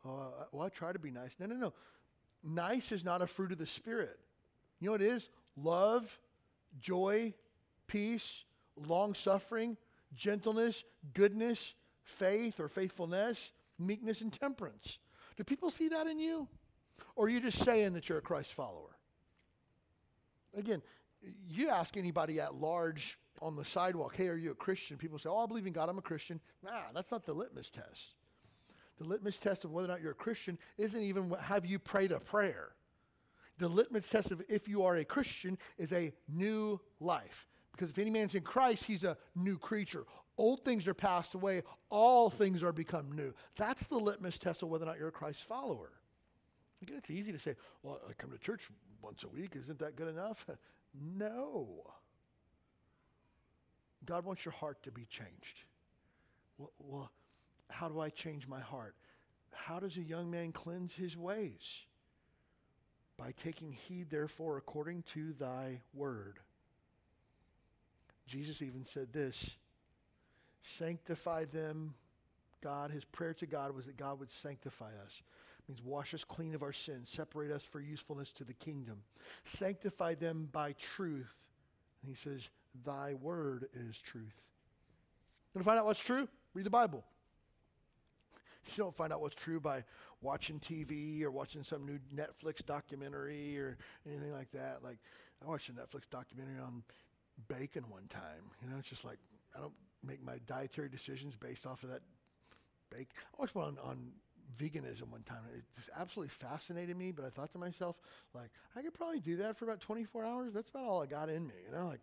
[0.06, 1.36] Oh, uh, uh, well, I try to be nice.
[1.39, 1.74] No, no, no.
[2.43, 4.18] Nice is not a fruit of the Spirit.
[4.80, 5.30] You know what it is?
[5.56, 6.20] Love,
[6.80, 7.34] joy,
[7.86, 8.45] peace,
[8.88, 9.78] long suffering,
[10.16, 10.84] gentleness,
[11.14, 15.00] goodness, faith or faithfulness, meekness, and temperance.
[15.38, 16.47] Do people see that in you?
[17.16, 18.97] Or are you just saying that you're a Christ follower?
[20.58, 20.82] Again,
[21.47, 24.97] you ask anybody at large on the sidewalk, hey, are you a Christian?
[24.97, 26.39] People say, oh, I believe in God, I'm a Christian.
[26.64, 28.16] Nah, that's not the litmus test.
[28.97, 32.12] The litmus test of whether or not you're a Christian isn't even have you prayed
[32.12, 32.70] a prayer.
[33.58, 37.47] The litmus test of if you are a Christian is a new life.
[37.72, 40.04] Because if any man's in Christ, he's a new creature.
[40.38, 43.34] Old things are passed away, all things are become new.
[43.58, 45.91] That's the litmus test of whether or not you're a Christ follower.
[46.82, 48.70] Again, it's easy to say, well, I come to church
[49.02, 49.56] once a week.
[49.56, 50.45] Isn't that good enough?
[51.18, 51.68] no.
[54.06, 55.64] God wants your heart to be changed.
[56.58, 57.12] Well, well,
[57.70, 58.95] how do I change my heart?
[59.52, 61.82] How does a young man cleanse his ways?
[63.18, 66.39] By taking heed, therefore, according to thy word.
[68.28, 69.52] Jesus even said this
[70.62, 71.95] sanctify them.
[72.62, 75.22] God, his prayer to God was that God would sanctify us
[75.70, 79.03] means wash us clean of our sins, separate us for usefulness to the kingdom,
[79.45, 81.36] sanctify them by truth.
[82.01, 82.49] And he says,
[82.86, 84.47] Thy word is truth.
[85.53, 86.28] You want to find out what's true?
[86.53, 87.03] Read the Bible.
[88.65, 89.84] You don't find out what's true by
[90.22, 94.84] watching TV or watching some new Netflix documentary or anything like that.
[94.84, 94.97] Like,
[95.43, 96.84] I watched a Netflix documentary on
[97.47, 98.51] bacon one time.
[98.61, 99.17] You know, it's just like,
[99.55, 102.01] I don't make my dietary decisions based off of that
[102.91, 103.07] bacon.
[103.34, 104.11] I watched one on, on
[104.58, 105.39] veganism one time.
[105.56, 107.97] It just absolutely fascinated me, but I thought to myself,
[108.34, 110.54] like, I could probably do that for about 24 hours.
[110.54, 111.88] That's about all I got in me, you know?
[111.88, 112.02] Like,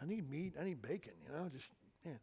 [0.00, 1.48] I need meat, I need bacon, you know?
[1.48, 1.70] Just,
[2.04, 2.18] man.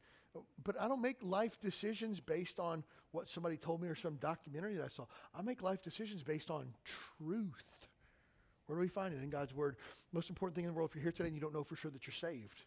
[0.63, 4.75] But I don't make life decisions based on what somebody told me or some documentary
[4.75, 5.05] that I saw.
[5.37, 7.87] I make life decisions based on truth.
[8.65, 9.21] Where do we find it?
[9.21, 9.75] In God's Word.
[10.13, 11.75] Most important thing in the world, if you're here today and you don't know for
[11.75, 12.63] sure that you're saved,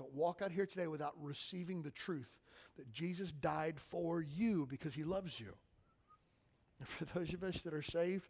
[0.00, 2.40] don't walk out here today without receiving the truth
[2.78, 5.54] that Jesus died for you because he loves you.
[6.78, 8.26] And for those of us that are saved,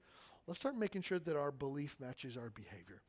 [0.48, 3.02] let's start making sure that our belief matches our behavior.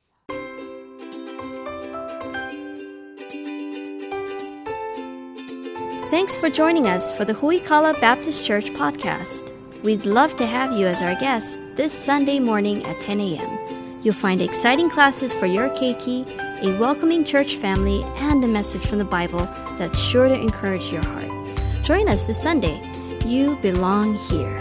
[6.12, 9.55] Thanks for joining us for the Huikala Baptist Church podcast.
[9.84, 13.80] We'd love to have you as our guest this Sunday morning at 10 a.m.
[14.03, 16.25] You'll find exciting classes for your keiki,
[16.63, 19.45] a welcoming church family, and a message from the Bible
[19.77, 21.29] that's sure to encourage your heart.
[21.83, 22.81] Join us this Sunday.
[23.25, 24.61] You belong here.